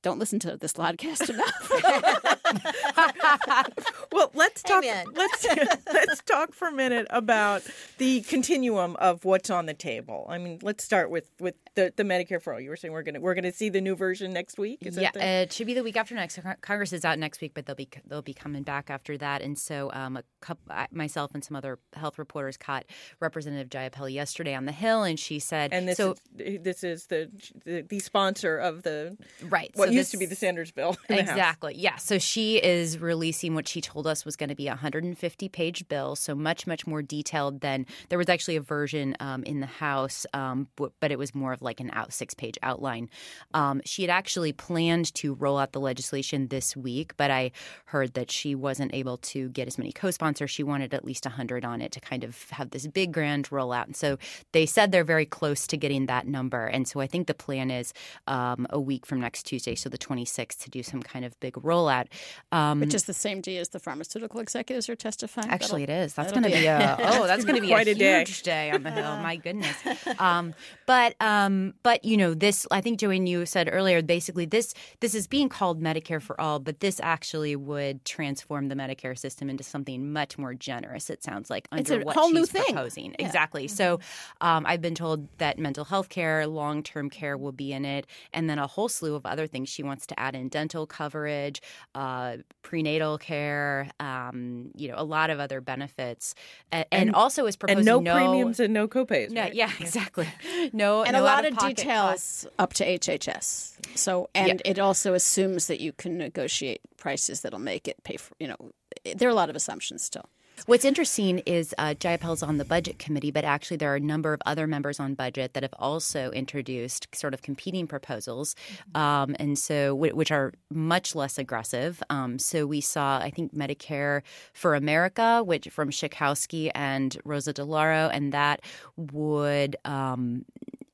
[0.01, 2.36] don't listen to this podcast enough.
[4.12, 4.83] Well, let's talk.
[4.83, 5.05] Amen.
[5.15, 5.45] Let's
[5.93, 7.62] let's talk for a minute about
[7.99, 10.25] the continuum of what's on the table.
[10.29, 12.59] I mean, let's start with with the, the Medicare for all.
[12.59, 14.79] You were saying we're gonna we're gonna see the new version next week.
[14.81, 16.39] Is yeah, that the- it should be the week after next.
[16.62, 19.41] Congress is out next week, but they'll be they'll be coming back after that.
[19.41, 22.85] And so, um, a couple, myself and some other health reporters caught
[23.19, 27.05] Representative Jayapal yesterday on the Hill, and she said, and this so is this is
[27.07, 27.29] the,
[27.65, 30.97] the the sponsor of the right what so used this- to be the Sanders bill.
[31.07, 31.75] the Exactly.
[31.77, 31.97] Yeah.
[31.97, 35.88] So she is releasing what she told us was going to be a 150 page
[35.88, 36.15] bill.
[36.15, 40.25] So much, much more detailed than there was actually a version um, in the House,
[40.34, 43.10] um, but it was more of like an out six page outline.
[43.54, 47.52] Um, she had actually planned to roll out the legislation this week, but I
[47.86, 50.52] heard that she wasn't able to get as many co sponsors.
[50.52, 53.86] She wanted at least 100 on it to kind of have this big grand rollout.
[53.86, 54.17] And so
[54.52, 56.65] they said they're very close to getting that number.
[56.65, 57.93] And so I think the plan is
[58.28, 61.54] um, a week from next Tuesday, so the 26th, to do some kind of big
[61.56, 62.08] rollout.
[62.52, 65.50] Um, Which is the same day as the pharmaceutical executives are testifying.
[65.50, 66.13] Actually, it That'll- is.
[66.13, 68.18] That's going to be a oh, that's going to be Quite a a day.
[68.20, 69.18] huge day on the hill.
[69.18, 69.76] My goodness.
[70.20, 70.54] Um,
[70.86, 72.65] but um, but you know this.
[72.72, 74.02] I think Joanne, you said earlier.
[74.02, 78.76] Basically, this this is being called Medicare for all, but this actually would transform the
[78.76, 81.10] Medicare system into something much more generous.
[81.10, 82.63] It sounds like It's under a what whole new she's thing.
[82.65, 83.15] proposing.
[83.20, 83.68] Exactly.
[83.68, 84.00] So
[84.42, 88.06] um, I've been told that mental health care, long term care will be in it,
[88.34, 89.70] and then a whole slew of other things.
[89.70, 91.62] She wants to add in dental coverage,
[91.96, 92.18] uh,
[92.62, 96.36] prenatal care, um, you know, a lot of other benefits,
[96.71, 99.32] and, and, And- also is proposing and no, premiums and no copays.
[99.32, 99.53] No, right?
[99.53, 100.27] yeah, exactly.
[100.73, 103.97] No, and no a lot of details up to HHS.
[103.97, 108.34] So, and it also assumes that you can negotiate prices that'll make it pay for.
[108.39, 108.71] You know,
[109.15, 110.25] there are a lot of assumptions still.
[110.65, 114.34] What's interesting is uh, Jayapal's on the budget committee, but actually there are a number
[114.34, 118.56] of other members on budget that have also introduced sort of competing proposals,
[118.93, 122.04] um, and so which are much less aggressive.
[122.10, 124.22] Um, so we saw, I think, Medicare
[124.54, 128.62] for America, which from Schakowsky and Rosa DeLauro, and that
[128.98, 130.45] would um,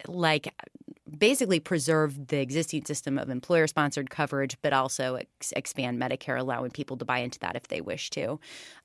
[0.08, 0.54] like
[1.18, 6.72] basically preserve the existing system of employer sponsored coverage, but also ex- expand Medicare, allowing
[6.72, 8.40] people to buy into that if they wish to.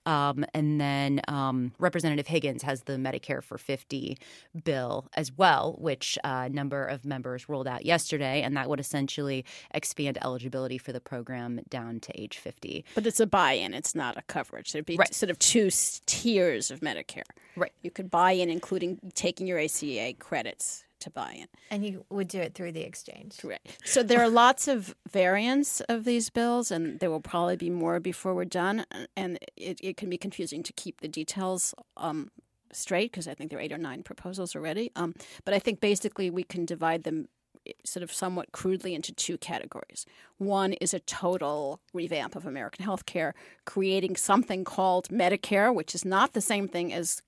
[0.06, 4.16] Um, and then um, Representative Higgins has the Medicare for 50
[4.64, 8.42] bill as well, which a number of members rolled out yesterday.
[8.42, 12.84] And that would essentially expand eligibility for the program down to age 50.
[12.94, 14.72] But it's a buy-in; it's not a coverage.
[14.72, 15.14] There'd be Right.
[15.14, 15.70] sort of two
[16.06, 17.22] tiers of Medicare.
[17.56, 17.72] Right.
[17.82, 21.46] You could buy in, including taking your ACA credits to buy in.
[21.70, 23.38] And you would do it through the exchange.
[23.38, 23.78] Correct.
[23.84, 28.00] So there are lots of variants of these bills, and there will probably be more
[28.00, 28.84] before we're done.
[29.16, 32.30] And it, it can be confusing to keep the details um,
[32.72, 34.90] straight because I think there are eight or nine proposals already.
[34.96, 37.28] Um, but I think basically we can divide them
[37.66, 40.06] eh, sort of somewhat crudely into two categories.
[40.38, 43.32] One is a total revamp of American healthcare,
[43.64, 47.22] creating something called Medicare, which is not the same thing as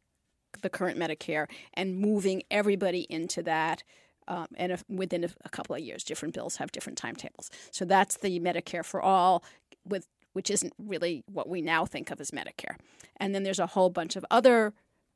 [0.61, 3.83] the current Medicare and moving everybody into that.
[4.29, 7.51] Um, and if, within a, a couple of years, different bills have different timetables.
[7.71, 9.43] So that's the Medicare for all,
[9.85, 12.77] with which isn't really what we now think of as Medicare.
[13.17, 14.73] And then there's a whole bunch of other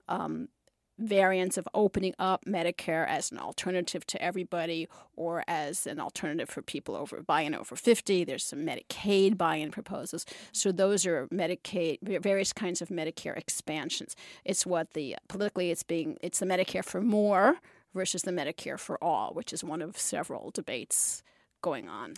[0.08, 0.48] um,
[0.98, 6.62] variants of opening up Medicare as an alternative to everybody or as an alternative for
[6.62, 8.24] people over buy-in over 50.
[8.24, 10.24] There's some Medicaid buy-in proposals.
[10.52, 14.16] So those are Medicaid various kinds of Medicare expansions.
[14.44, 17.56] It's what the politically it's being it's the Medicare for more
[17.94, 21.22] versus the Medicare for all, which is one of several debates
[21.62, 22.14] going on.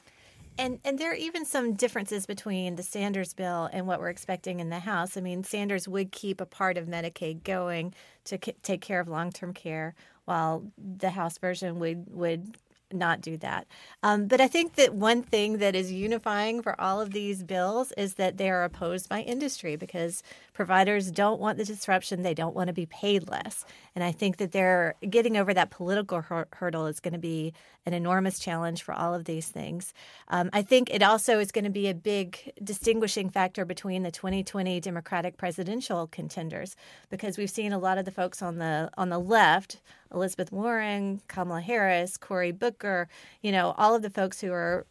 [0.58, 4.58] And and there are even some differences between the Sanders bill and what we're expecting
[4.60, 5.16] in the House.
[5.16, 7.94] I mean, Sanders would keep a part of Medicaid going
[8.24, 9.94] to c- take care of long-term care,
[10.24, 12.56] while the House version would would
[12.92, 13.66] not do that.
[14.02, 17.92] Um, but I think that one thing that is unifying for all of these bills
[17.96, 20.22] is that they are opposed by industry because
[20.58, 22.22] providers don't want the disruption.
[22.22, 23.64] They don't want to be paid less.
[23.94, 27.52] And I think that they're getting over that political hur- hurdle is going to be
[27.86, 29.94] an enormous challenge for all of these things.
[30.26, 34.10] Um, I think it also is going to be a big distinguishing factor between the
[34.10, 36.74] 2020 Democratic presidential contenders
[37.08, 39.80] because we've seen a lot of the folks on the on the left
[40.12, 43.08] Elizabeth Warren, Kamala Harris, Cory Booker,
[43.42, 44.86] you know, all of the folks who are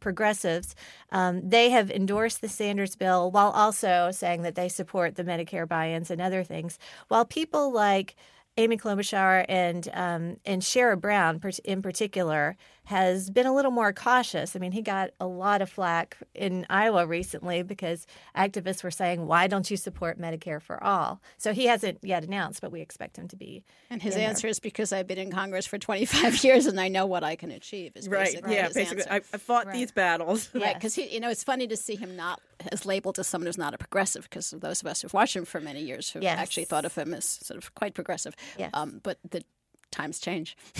[0.00, 0.74] progressives,
[1.10, 5.68] um, they have endorsed the Sanders bill while also saying that they support the Medicare
[5.68, 6.78] buy-ins and other things.
[7.08, 8.16] While people like
[8.58, 14.54] Amy Klobuchar and um, and Sherrod Brown, in particular, has been a little more cautious.
[14.54, 19.26] I mean, he got a lot of flack in Iowa recently because activists were saying,
[19.26, 23.16] "Why don't you support Medicare for all?" So he hasn't yet announced, but we expect
[23.16, 23.64] him to be.
[23.88, 24.50] And his answer there.
[24.50, 27.50] is because I've been in Congress for 25 years and I know what I can
[27.50, 27.92] achieve.
[27.96, 28.38] Is right?
[28.46, 29.72] Yeah, basically, I, I, fought right.
[29.72, 30.50] these battles.
[30.54, 32.40] Right, because you know it's funny to see him not
[32.70, 35.44] as labeled as someone who's not a progressive, because those of us who've watched him
[35.44, 36.38] for many years have yes.
[36.38, 38.36] actually thought of him as sort of quite progressive.
[38.58, 38.70] Yes.
[38.74, 39.44] Um, but the
[39.90, 40.56] times change.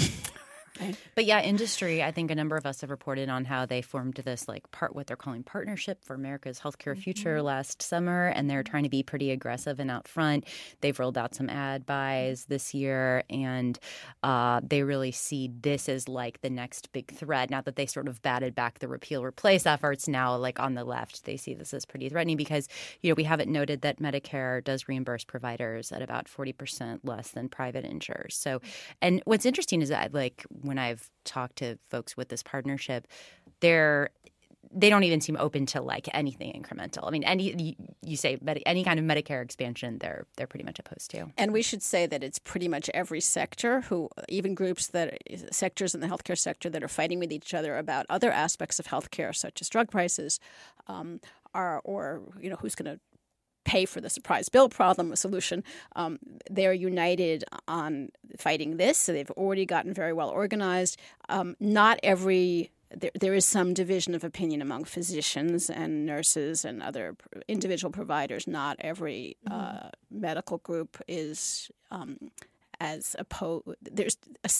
[1.14, 4.14] But yeah, industry, I think a number of us have reported on how they formed
[4.14, 7.46] this like part what they're calling partnership for America's healthcare future mm-hmm.
[7.46, 10.44] last summer and they're trying to be pretty aggressive and out front.
[10.80, 13.78] They've rolled out some ad buys this year and
[14.22, 17.50] uh, they really see this as like the next big threat.
[17.50, 20.84] Now that they sort of batted back the repeal replace efforts now like on the
[20.84, 22.68] left, they see this as pretty threatening because
[23.02, 27.48] you know we haven't noted that Medicare does reimburse providers at about 40% less than
[27.48, 28.34] private insurers.
[28.34, 28.60] So
[29.02, 33.06] and what's interesting is that like when I've talked to folks with this partnership,
[33.60, 34.10] they're
[34.74, 37.06] they don't even seem open to like anything incremental.
[37.06, 41.10] I mean, any you say any kind of Medicare expansion, they're they're pretty much opposed
[41.10, 41.26] to.
[41.36, 45.18] And we should say that it's pretty much every sector who, even groups that
[45.50, 48.86] sectors in the healthcare sector that are fighting with each other about other aspects of
[48.86, 50.40] healthcare, such as drug prices,
[50.86, 51.20] um,
[51.54, 53.00] are or you know who's going to
[53.64, 55.64] pay for the surprise bill problem a solution.
[55.96, 56.18] Um,
[56.50, 60.98] they're united on fighting this, so they've already gotten very well organized.
[61.28, 66.82] Um, not every there, there is some division of opinion among physicians and nurses and
[66.82, 67.16] other
[67.48, 68.46] individual providers.
[68.46, 69.86] Not every mm-hmm.
[69.86, 72.18] uh, medical group is um,
[72.82, 73.64] as opposed.
[73.80, 74.16] There's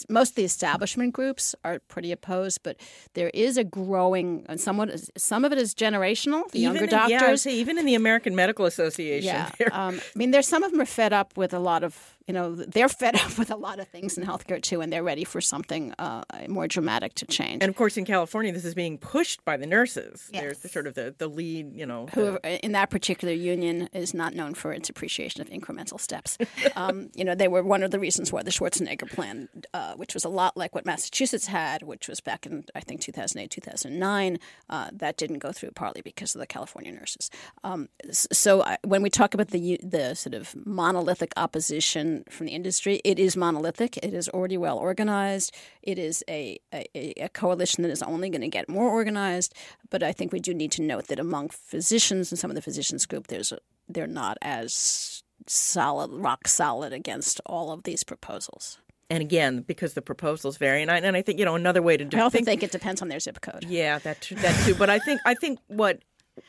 [0.09, 2.77] most of the establishment groups are pretty opposed, but
[3.15, 6.49] there is a growing and somewhat some of it is generational.
[6.53, 9.51] The even younger in, doctors, yeah, even in the American Medical Association, yeah.
[9.73, 12.35] Um, I mean, there's some of them are fed up with a lot of you
[12.35, 15.25] know, they're fed up with a lot of things in healthcare too, and they're ready
[15.25, 17.63] for something uh, more dramatic to change.
[17.63, 20.29] And of course, in California, this is being pushed by the nurses.
[20.33, 20.43] Yes.
[20.43, 22.07] They're the, sort of the, the lead, you know.
[22.15, 26.39] Who in that particular union is not known for its appreciation of incremental steps.
[26.77, 30.15] um, you know, they were one of the reasons why the Schwarzenegger plan, uh, which
[30.15, 34.39] was a lot like what Massachusetts had, which was back in I think 2008, 2009,
[34.71, 37.31] uh, that didn't go through partly because of the California nurses.
[37.65, 42.53] Um, so I, when we talk about the the sort of monolithic opposition from the
[42.53, 43.01] industry.
[43.05, 43.97] It is monolithic.
[43.99, 45.55] It is already well organized.
[45.83, 49.55] It is a, a, a coalition that is only going to get more organized.
[49.91, 52.63] But I think we do need to note that among physicians and some of the
[52.63, 53.59] physicians group, there's a,
[53.89, 58.79] they're not as solid, rock solid against all of these proposals
[59.13, 61.99] and again, because the proposals vary, and I, and I think you know another way
[61.99, 62.17] to do.
[62.17, 63.67] I also think, think it depends on their zip code.
[63.69, 64.75] Yeah, that that too.
[64.75, 66.01] But I think I think what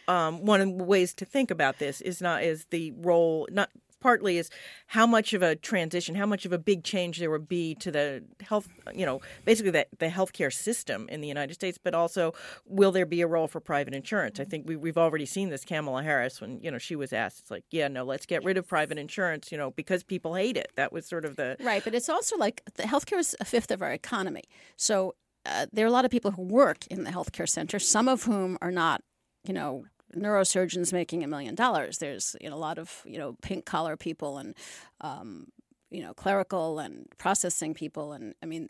[0.07, 3.69] um, one of the ways to think about this is not is the role not
[4.03, 4.49] partly is
[4.87, 7.89] how much of a transition, how much of a big change there would be to
[7.89, 12.33] the health, you know, basically the, the healthcare system in the United States, but also
[12.65, 14.41] will there be a role for private insurance?
[14.41, 15.63] I think we, we've already seen this.
[15.63, 18.57] Kamala Harris, when, you know, she was asked, it's like, yeah, no, let's get rid
[18.57, 20.71] of private insurance, you know, because people hate it.
[20.75, 21.55] That was sort of the.
[21.61, 21.81] Right.
[21.81, 24.43] But it's also like the healthcare is a fifth of our economy.
[24.75, 28.09] So uh, there are a lot of people who work in the healthcare center, some
[28.09, 29.01] of whom are not,
[29.47, 29.85] you know,
[30.15, 31.97] neurosurgeons making a million dollars.
[31.97, 34.55] There's you know, a lot of you know pink collar people and
[35.01, 35.47] um,
[35.93, 38.11] you know, clerical and processing people.
[38.11, 38.67] And I mean,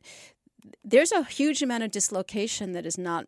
[0.84, 3.26] there's a huge amount of dislocation that is not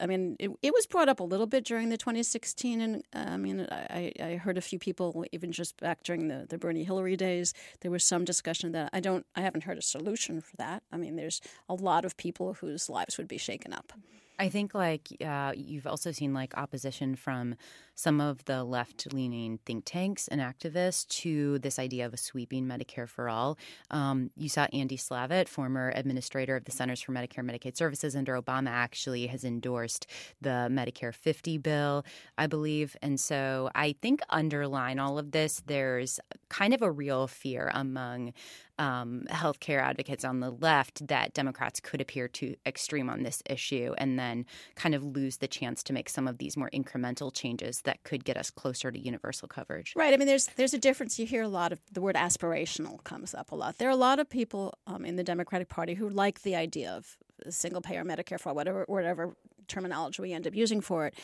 [0.00, 3.24] I mean, it, it, was brought up a little bit during the 2016, and uh,
[3.26, 6.84] I mean, I, I heard a few people even just back during the, the Bernie
[6.84, 7.52] Hillary days.
[7.80, 10.84] There was some discussion that I don't, I haven't heard a solution for that.
[10.92, 13.92] I mean, there's a lot of people whose lives would be shaken up.
[14.38, 17.54] I think like uh, you've also seen like opposition from
[17.94, 22.66] some of the left leaning think tanks and activists to this idea of a sweeping
[22.66, 23.58] Medicare for all.
[23.90, 28.16] Um, you saw Andy Slavitt, former administrator of the Centers for Medicare and Medicaid Services
[28.16, 30.06] under Obama, actually has endorsed
[30.40, 32.04] the Medicare 50 bill,
[32.36, 32.96] I believe.
[33.02, 38.32] And so I think underline all of this, there's kind of a real fear among
[38.78, 43.94] um, healthcare advocates on the left that Democrats could appear too extreme on this issue
[43.98, 47.82] and then kind of lose the chance to make some of these more incremental changes
[47.84, 49.94] that could get us closer to universal coverage.
[49.96, 50.12] Right.
[50.12, 51.18] I mean, there's there's a difference.
[51.18, 53.78] You hear a lot of the word aspirational comes up a lot.
[53.78, 56.90] There are a lot of people um, in the Democratic Party who like the idea
[56.90, 57.16] of
[57.50, 59.34] single payer Medicare for whatever whatever
[59.66, 61.14] terminology we end up using for it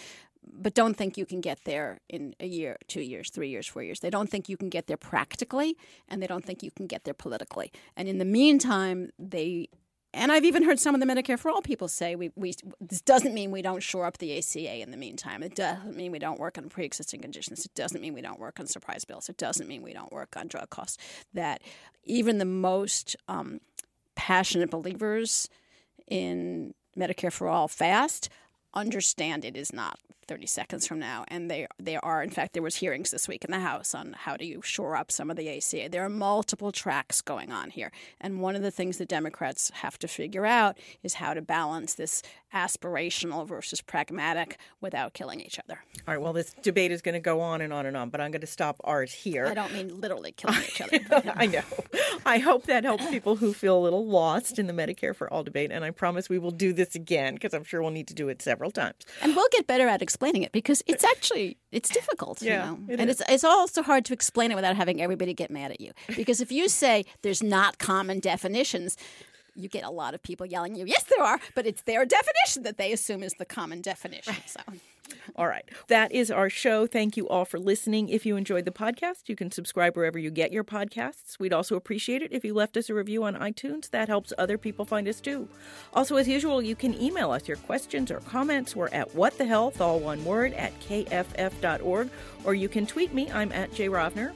[0.42, 3.82] but don't think you can get there in a year, two years, three years, four
[3.82, 4.00] years.
[4.00, 5.76] They don't think you can get there practically,
[6.08, 7.72] and they don't think you can get there politically.
[7.96, 9.68] And in the meantime, they
[10.12, 13.00] and I've even heard some of the Medicare for All people say we, we this
[13.00, 15.42] doesn't mean we don't shore up the ACA in the meantime.
[15.42, 17.64] It doesn't mean we don't work on pre-existing conditions.
[17.64, 19.28] It doesn't mean we don't work on surprise bills.
[19.28, 20.98] It doesn't mean we don't work on drug costs.
[21.32, 21.62] That
[22.04, 23.60] even the most um,
[24.16, 25.48] passionate believers
[26.08, 28.28] in Medicare for All fast
[28.74, 29.98] understand it is not
[30.30, 33.44] 30 seconds from now and they they are in fact there was hearings this week
[33.44, 36.08] in the house on how do you shore up some of the ACA there are
[36.08, 37.90] multiple tracks going on here
[38.20, 41.94] and one of the things the democrats have to figure out is how to balance
[41.94, 42.22] this
[42.54, 45.80] aspirational versus pragmatic without killing each other.
[46.06, 48.20] All right well this debate is going to go on and on and on but
[48.20, 49.46] i'm going to stop ours here.
[49.46, 51.00] I don't mean literally killing each other
[51.34, 51.62] i know
[52.24, 55.42] i hope that helps people who feel a little lost in the medicare for all
[55.42, 58.14] debate and i promise we will do this again because i'm sure we'll need to
[58.14, 61.88] do it several times and we'll get better at explaining it because it's actually it's
[61.88, 62.78] difficult, yeah, you know.
[62.88, 63.20] It and is.
[63.20, 65.92] it's it's also hard to explain it without having everybody get mad at you.
[66.16, 68.96] Because if you say there's not common definitions,
[69.54, 72.64] you get a lot of people yelling you, yes, there are, but it's their definition
[72.64, 74.34] that they assume is the common definition.
[74.46, 74.60] So
[75.36, 75.68] all right.
[75.88, 76.86] That is our show.
[76.86, 78.08] Thank you all for listening.
[78.08, 81.38] If you enjoyed the podcast, you can subscribe wherever you get your podcasts.
[81.38, 83.90] We'd also appreciate it if you left us a review on iTunes.
[83.90, 85.48] That helps other people find us too.
[85.94, 88.74] Also, as usual, you can email us your questions or comments.
[88.74, 92.10] We're at whatthehealth, all one word, at kff.org.
[92.44, 93.30] Or you can tweet me.
[93.30, 94.32] I'm at Jay Rovner.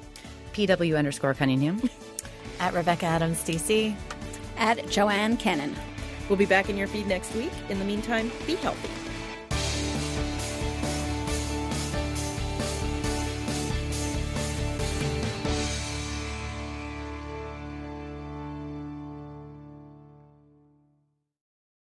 [0.53, 1.89] PW underscore Cunningham.
[2.61, 3.95] at Rebecca Adams DC.
[4.57, 5.74] At Joanne Kenen.
[6.28, 7.53] We'll be back in your feed next week.
[7.68, 9.04] In the meantime, be healthy.